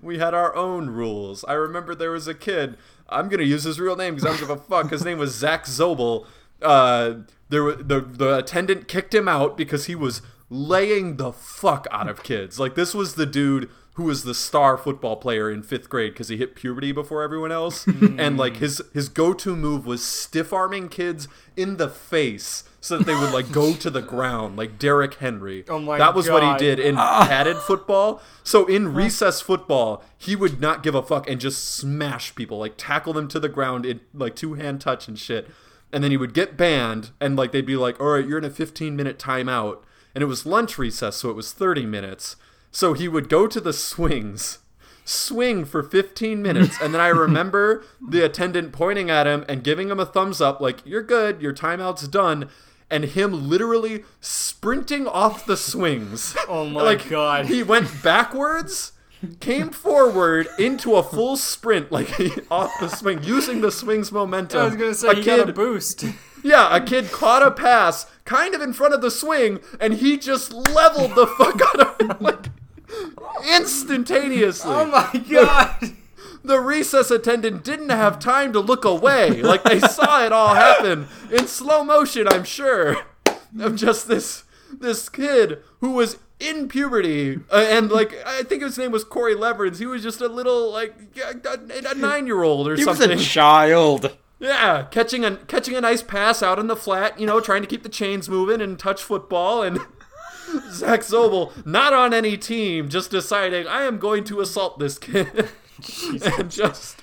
we 0.00 0.18
had 0.18 0.34
our 0.34 0.54
own 0.54 0.90
rules. 0.90 1.44
I 1.48 1.54
remember 1.54 1.94
there 1.94 2.10
was 2.10 2.28
a 2.28 2.34
kid. 2.34 2.76
I'm 3.08 3.28
gonna 3.28 3.42
use 3.44 3.64
his 3.64 3.80
real 3.80 3.96
name 3.96 4.14
because 4.14 4.26
I 4.26 4.30
don't 4.30 4.40
give 4.40 4.50
a 4.50 4.56
fuck. 4.56 4.90
His 4.90 5.04
name 5.04 5.18
was 5.18 5.34
Zach 5.34 5.64
Zobel. 5.64 6.26
Uh, 6.60 7.14
there 7.48 7.72
the 7.72 8.00
the 8.00 8.38
attendant 8.38 8.88
kicked 8.88 9.14
him 9.14 9.28
out 9.28 9.56
because 9.56 9.86
he 9.86 9.94
was 9.94 10.22
laying 10.48 11.16
the 11.16 11.32
fuck 11.32 11.86
out 11.90 12.08
of 12.08 12.22
kids. 12.22 12.60
Like 12.60 12.74
this 12.74 12.94
was 12.94 13.14
the 13.14 13.26
dude 13.26 13.68
who 13.94 14.04
was 14.04 14.24
the 14.24 14.34
star 14.34 14.78
football 14.78 15.16
player 15.16 15.50
in 15.50 15.62
fifth 15.62 15.90
grade 15.90 16.14
because 16.14 16.28
he 16.28 16.38
hit 16.38 16.54
puberty 16.54 16.92
before 16.92 17.22
everyone 17.22 17.52
else, 17.52 17.86
and 17.86 18.38
like 18.38 18.56
his 18.56 18.80
his 18.94 19.08
go 19.08 19.32
to 19.34 19.56
move 19.56 19.84
was 19.84 20.04
stiff 20.04 20.52
arming 20.52 20.88
kids 20.88 21.28
in 21.56 21.76
the 21.76 21.88
face 21.88 22.64
so 22.82 22.98
that 22.98 23.06
they 23.06 23.14
would 23.14 23.32
like 23.32 23.52
go 23.52 23.74
to 23.74 23.88
the 23.88 24.02
ground 24.14 24.56
like 24.56 24.76
Derrick 24.76 25.14
Henry. 25.14 25.64
Oh 25.68 25.78
my 25.78 25.98
that 25.98 26.16
was 26.16 26.28
what 26.28 26.42
he 26.42 26.58
did 26.58 26.80
in 26.80 26.96
padded 26.96 27.56
football. 27.58 28.20
So 28.42 28.66
in 28.66 28.92
recess 28.92 29.40
football, 29.40 30.02
he 30.18 30.34
would 30.34 30.60
not 30.60 30.82
give 30.82 30.96
a 30.96 31.02
fuck 31.02 31.30
and 31.30 31.40
just 31.40 31.64
smash 31.64 32.34
people, 32.34 32.58
like 32.58 32.74
tackle 32.76 33.12
them 33.12 33.28
to 33.28 33.38
the 33.38 33.48
ground 33.48 33.86
in 33.86 34.00
like 34.12 34.34
two 34.34 34.54
hand 34.54 34.80
touch 34.80 35.06
and 35.06 35.16
shit. 35.16 35.48
And 35.92 36.02
then 36.02 36.10
he 36.10 36.16
would 36.16 36.34
get 36.34 36.56
banned, 36.56 37.10
and 37.20 37.36
like 37.36 37.52
they'd 37.52 37.64
be 37.64 37.76
like, 37.76 38.00
"All 38.00 38.08
right, 38.08 38.26
you're 38.26 38.38
in 38.38 38.44
a 38.44 38.50
15 38.50 38.96
minute 38.96 39.18
timeout." 39.18 39.78
And 40.14 40.22
it 40.22 40.26
was 40.26 40.44
lunch 40.44 40.76
recess, 40.76 41.16
so 41.16 41.30
it 41.30 41.36
was 41.36 41.52
30 41.52 41.86
minutes. 41.86 42.36
So 42.72 42.94
he 42.94 43.06
would 43.06 43.28
go 43.28 43.46
to 43.46 43.60
the 43.60 43.72
swings, 43.72 44.58
swing 45.04 45.64
for 45.64 45.82
15 45.82 46.42
minutes, 46.42 46.78
and 46.80 46.92
then 46.92 47.00
I 47.00 47.08
remember 47.26 47.84
the 48.00 48.24
attendant 48.24 48.72
pointing 48.72 49.08
at 49.10 49.26
him 49.26 49.44
and 49.48 49.62
giving 49.62 49.88
him 49.88 50.00
a 50.00 50.06
thumbs 50.06 50.40
up, 50.40 50.60
like, 50.60 50.84
"You're 50.84 51.02
good, 51.02 51.40
your 51.40 51.52
timeout's 51.52 52.08
done." 52.08 52.48
And 52.92 53.04
him 53.04 53.48
literally 53.48 54.04
sprinting 54.20 55.06
off 55.06 55.46
the 55.46 55.56
swings. 55.56 56.36
Oh 56.48 56.66
my 56.66 56.82
like, 56.82 57.08
God. 57.08 57.46
He 57.46 57.62
went 57.62 58.02
backwards, 58.02 58.92
came 59.40 59.70
forward 59.70 60.48
into 60.58 60.96
a 60.96 61.02
full 61.02 61.36
sprint, 61.38 61.90
like 61.90 62.10
off 62.50 62.70
the 62.78 62.88
swing, 62.88 63.22
using 63.22 63.62
the 63.62 63.70
swing's 63.70 64.12
momentum. 64.12 64.60
I 64.60 64.64
was 64.64 64.76
gonna 64.76 64.94
say 64.94 65.08
a 65.08 65.14
he 65.14 65.22
kid, 65.22 65.36
got 65.38 65.48
a 65.48 65.52
boost. 65.54 66.04
yeah, 66.44 66.76
a 66.76 66.80
kid 66.80 67.10
caught 67.10 67.42
a 67.42 67.50
pass, 67.50 68.06
kind 68.26 68.54
of 68.54 68.60
in 68.60 68.74
front 68.74 68.92
of 68.92 69.00
the 69.00 69.10
swing, 69.10 69.60
and 69.80 69.94
he 69.94 70.18
just 70.18 70.52
leveled 70.52 71.14
the 71.14 71.26
fuck 71.26 71.60
out 71.62 71.80
of 71.80 71.96
it, 72.00 72.20
like 72.20 72.50
instantaneously. 73.56 74.70
Oh 74.70 74.84
my 74.84 75.20
god. 75.30 75.96
The 76.44 76.60
recess 76.60 77.10
attendant 77.10 77.64
didn't 77.64 77.90
have 77.90 78.18
time 78.18 78.52
to 78.52 78.60
look 78.60 78.84
away. 78.84 79.42
Like 79.42 79.62
they 79.64 79.80
saw 79.80 80.24
it 80.24 80.32
all 80.32 80.54
happen 80.54 81.08
in 81.30 81.46
slow 81.46 81.84
motion, 81.84 82.26
I'm 82.28 82.44
sure. 82.44 82.96
Of 83.60 83.76
just 83.76 84.08
this 84.08 84.44
this 84.72 85.08
kid 85.08 85.58
who 85.80 85.92
was 85.92 86.16
in 86.40 86.66
puberty 86.66 87.38
uh, 87.52 87.66
and 87.68 87.90
like 87.90 88.14
I 88.26 88.42
think 88.42 88.62
his 88.62 88.76
name 88.78 88.90
was 88.90 89.04
Corey 89.04 89.34
Leverins. 89.34 89.78
He 89.78 89.86
was 89.86 90.02
just 90.02 90.20
a 90.20 90.28
little 90.28 90.72
like 90.72 90.94
a, 91.22 91.90
a 91.90 91.94
nine 91.94 92.26
year 92.26 92.42
old 92.42 92.66
or 92.68 92.74
He 92.76 92.84
was 92.84 92.98
something. 92.98 93.18
a 93.18 93.22
child. 93.22 94.16
Yeah, 94.40 94.86
catching 94.90 95.24
a 95.24 95.36
catching 95.36 95.76
a 95.76 95.80
nice 95.82 96.02
pass 96.02 96.42
out 96.42 96.58
in 96.58 96.66
the 96.66 96.74
flat, 96.76 97.20
you 97.20 97.26
know, 97.26 97.40
trying 97.40 97.62
to 97.62 97.68
keep 97.68 97.82
the 97.84 97.88
chains 97.88 98.28
moving 98.28 98.60
and 98.60 98.78
touch 98.78 99.02
football 99.02 99.62
and 99.62 99.78
Zach 100.70 101.00
Zobel 101.00 101.52
not 101.64 101.92
on 101.92 102.12
any 102.12 102.36
team, 102.36 102.88
just 102.88 103.10
deciding 103.10 103.66
I 103.68 103.82
am 103.82 103.98
going 103.98 104.24
to 104.24 104.40
assault 104.40 104.78
this 104.78 104.98
kid 104.98 105.48
and 106.38 106.50
just 106.50 107.02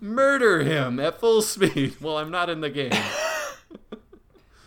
murder 0.00 0.62
him 0.64 0.98
at 1.00 1.20
full 1.20 1.42
speed 1.42 1.94
while 2.00 2.16
I'm 2.18 2.30
not 2.30 2.50
in 2.50 2.60
the 2.60 2.70
game. 2.70 2.92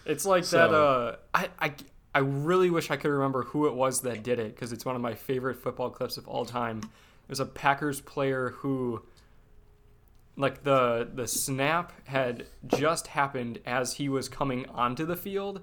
It's 0.05 0.25
like 0.25 0.43
So- 0.43 0.57
that. 0.57 0.73
Uh, 0.73 1.15
I, 1.33 1.49
I 1.59 1.73
I 2.15 2.19
really 2.19 2.71
wish 2.71 2.89
I 2.89 2.95
could 2.95 3.11
remember 3.11 3.43
who 3.43 3.67
it 3.67 3.75
was 3.75 4.01
that 4.01 4.23
did 4.23 4.39
it 4.39 4.55
because 4.55 4.73
it's 4.73 4.83
one 4.83 4.95
of 4.95 5.01
my 5.03 5.13
favorite 5.13 5.57
football 5.57 5.91
clips 5.91 6.17
of 6.17 6.27
all 6.27 6.45
time. 6.45 6.81
There's 7.27 7.39
a 7.39 7.45
Packers 7.45 8.01
player 8.01 8.49
who, 8.57 9.03
like 10.35 10.63
the 10.63 11.07
the 11.13 11.27
snap 11.27 11.93
had 12.07 12.47
just 12.65 13.05
happened 13.07 13.59
as 13.67 13.93
he 13.93 14.09
was 14.09 14.27
coming 14.27 14.65
onto 14.69 15.05
the 15.05 15.15
field. 15.15 15.61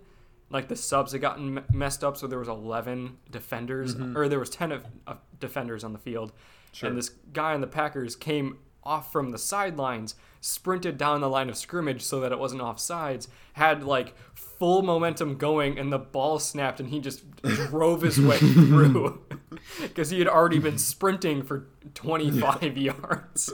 Like 0.49 0.69
the 0.69 0.77
subs 0.77 1.11
had 1.11 1.21
gotten 1.21 1.65
messed 1.73 2.05
up, 2.05 2.17
so 2.17 2.29
there 2.29 2.39
was 2.39 2.47
11 2.47 3.17
defenders, 3.29 3.97
or 4.15 4.29
there 4.29 4.39
was 4.39 4.49
10 4.51 4.71
of, 4.71 4.87
of 5.05 5.19
defenders 5.41 5.83
on 5.83 5.93
the 5.93 5.99
field, 5.99 6.33
Sure. 6.73 6.89
and 6.89 6.99
this 6.99 7.11
guy 7.33 7.55
on 7.55 7.61
the 7.61 7.67
Packers 7.67 8.15
came 8.17 8.59
off 8.85 9.11
from 9.11 9.31
the 9.33 9.39
sidelines, 9.39 10.15
sprinted 10.41 10.97
down 10.97 11.21
the 11.21 11.29
line 11.29 11.49
of 11.49 11.57
scrimmage 11.57 12.03
so 12.03 12.21
that 12.21 12.31
it 12.33 12.39
wasn't 12.39 12.61
offsides, 12.63 13.27
had 13.55 13.83
like 13.83 14.15
full 14.35 14.83
momentum 14.83 15.37
going, 15.37 15.79
and 15.79 15.93
the 15.93 15.99
ball 15.99 16.39
snapped, 16.39 16.79
and 16.79 16.91
he 16.91 17.01
just 17.01 17.25
drove 17.43 18.03
his 18.03 18.21
way 18.21 18.37
through 18.39 19.21
because 19.83 20.11
he 20.11 20.19
had 20.21 20.29
already 20.29 20.59
been 20.61 20.79
sprinting 20.79 21.43
for 21.43 21.67
25 21.95 22.77
yards 22.79 23.53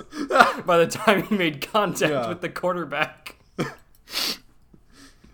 by 0.66 0.77
the 0.79 0.87
time 0.87 1.22
he 1.25 1.37
made 1.37 1.66
contact 1.66 2.12
Yeah. 2.12 2.29
with 2.29 2.40
the 2.42 2.48
quarterback. 2.51 3.37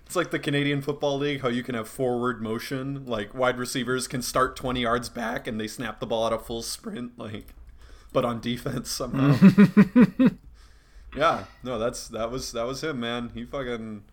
It's 0.07 0.17
like 0.17 0.31
the 0.31 0.39
Canadian 0.39 0.81
Football 0.81 1.19
League, 1.19 1.43
how 1.43 1.49
you 1.49 1.63
can 1.63 1.75
have 1.75 1.87
forward 1.89 2.41
motion, 2.41 3.05
like 3.05 3.35
wide 3.35 3.59
receivers 3.59 4.09
can 4.09 4.23
start 4.23 4.57
20 4.57 4.81
yards 4.81 5.11
back 5.11 5.47
and 5.47 5.61
they 5.61 5.67
snap 5.67 6.01
the 6.01 6.07
ball 6.07 6.27
at 6.27 6.33
a 6.33 6.39
full 6.39 6.63
sprint, 6.63 7.19
like, 7.19 7.49
but 8.13 8.25
on 8.25 8.41
defense 8.41 8.91
somehow. 8.91 9.37
yeah, 11.17 11.45
no, 11.63 11.79
that's 11.79 12.09
that 12.09 12.31
was 12.31 12.53
that 12.53 12.67
was 12.67 12.83
him, 12.83 13.01
man. 13.01 13.31
He 13.35 13.45
fucking 13.45 14.05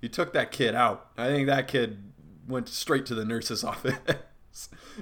he 0.00 0.08
took 0.08 0.32
that 0.32 0.52
kid 0.52 0.74
out. 0.74 1.10
I 1.16 1.26
think 1.28 1.46
that 1.46 1.68
kid 1.68 2.12
went 2.46 2.68
straight 2.68 3.06
to 3.06 3.14
the 3.14 3.24
nurse's 3.24 3.64
office. 3.64 3.98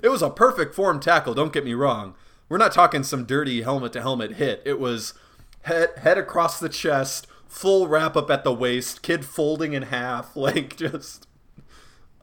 it 0.02 0.08
was 0.08 0.22
a 0.22 0.30
perfect 0.30 0.74
form 0.74 1.00
tackle. 1.00 1.34
Don't 1.34 1.52
get 1.52 1.64
me 1.64 1.74
wrong. 1.74 2.14
We're 2.48 2.58
not 2.58 2.72
talking 2.72 3.02
some 3.02 3.24
dirty 3.24 3.62
helmet 3.62 3.92
to 3.92 4.00
helmet 4.00 4.34
hit. 4.34 4.62
It 4.64 4.80
was 4.80 5.14
head 5.62 5.90
head 5.98 6.18
across 6.18 6.58
the 6.58 6.68
chest, 6.68 7.26
full 7.46 7.87
wrap 7.87 8.16
up 8.16 8.30
at 8.30 8.44
the 8.44 8.52
waist, 8.52 9.02
kid 9.02 9.24
folding 9.24 9.72
in 9.74 9.84
half, 9.84 10.34
like 10.37 10.76
just 10.76 11.26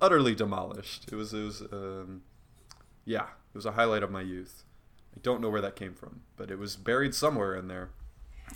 utterly 0.01 0.35
demolished. 0.35 1.11
It 1.11 1.15
was 1.15 1.33
it 1.33 1.43
was 1.43 1.61
um, 1.71 2.23
yeah, 3.05 3.23
it 3.23 3.55
was 3.55 3.65
a 3.65 3.71
highlight 3.71 4.03
of 4.03 4.11
my 4.11 4.21
youth. 4.21 4.64
I 5.15 5.19
don't 5.21 5.41
know 5.41 5.49
where 5.49 5.61
that 5.61 5.75
came 5.75 5.93
from, 5.93 6.21
but 6.37 6.51
it 6.51 6.59
was 6.59 6.75
buried 6.75 7.15
somewhere 7.15 7.55
in 7.55 7.67
there. 7.67 7.89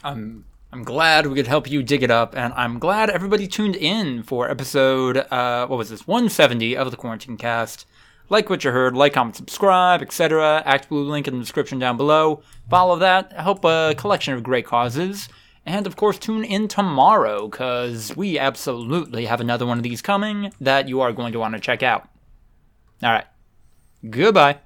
I'm 0.03 0.45
I'm 0.71 0.83
glad 0.83 1.25
we 1.25 1.35
could 1.35 1.47
help 1.47 1.69
you 1.69 1.81
dig 1.81 2.03
it 2.03 2.11
up, 2.11 2.35
and 2.35 2.53
I'm 2.53 2.77
glad 2.77 3.09
everybody 3.09 3.47
tuned 3.47 3.75
in 3.75 4.21
for 4.21 4.51
episode 4.51 5.17
uh, 5.17 5.65
what 5.65 5.77
was 5.77 5.89
this 5.89 6.05
170 6.05 6.77
of 6.77 6.91
the 6.91 6.97
Quarantine 6.97 7.37
Cast. 7.37 7.87
Like 8.31 8.51
what 8.51 8.63
you 8.63 8.69
heard, 8.69 8.95
like, 8.95 9.13
comment, 9.13 9.35
subscribe, 9.35 10.03
etc. 10.03 10.61
ActBlue 10.67 11.07
link 11.07 11.27
in 11.27 11.33
the 11.33 11.39
description 11.39 11.79
down 11.79 11.97
below. 11.97 12.43
Follow 12.69 12.97
that. 12.97 13.33
Help 13.33 13.65
a 13.65 13.95
collection 13.97 14.35
of 14.35 14.43
great 14.43 14.67
causes. 14.67 15.29
And 15.65 15.87
of 15.87 15.95
course, 15.95 16.19
tune 16.19 16.43
in 16.43 16.67
tomorrow 16.67 17.47
because 17.47 18.15
we 18.15 18.37
absolutely 18.37 19.25
have 19.25 19.41
another 19.41 19.65
one 19.65 19.77
of 19.77 19.83
these 19.83 20.03
coming 20.03 20.53
that 20.61 20.87
you 20.87 21.01
are 21.01 21.11
going 21.11 21.33
to 21.33 21.39
want 21.39 21.55
to 21.55 21.59
check 21.59 21.81
out. 21.81 22.07
All 23.01 23.11
right. 23.11 23.25
Goodbye. 24.07 24.59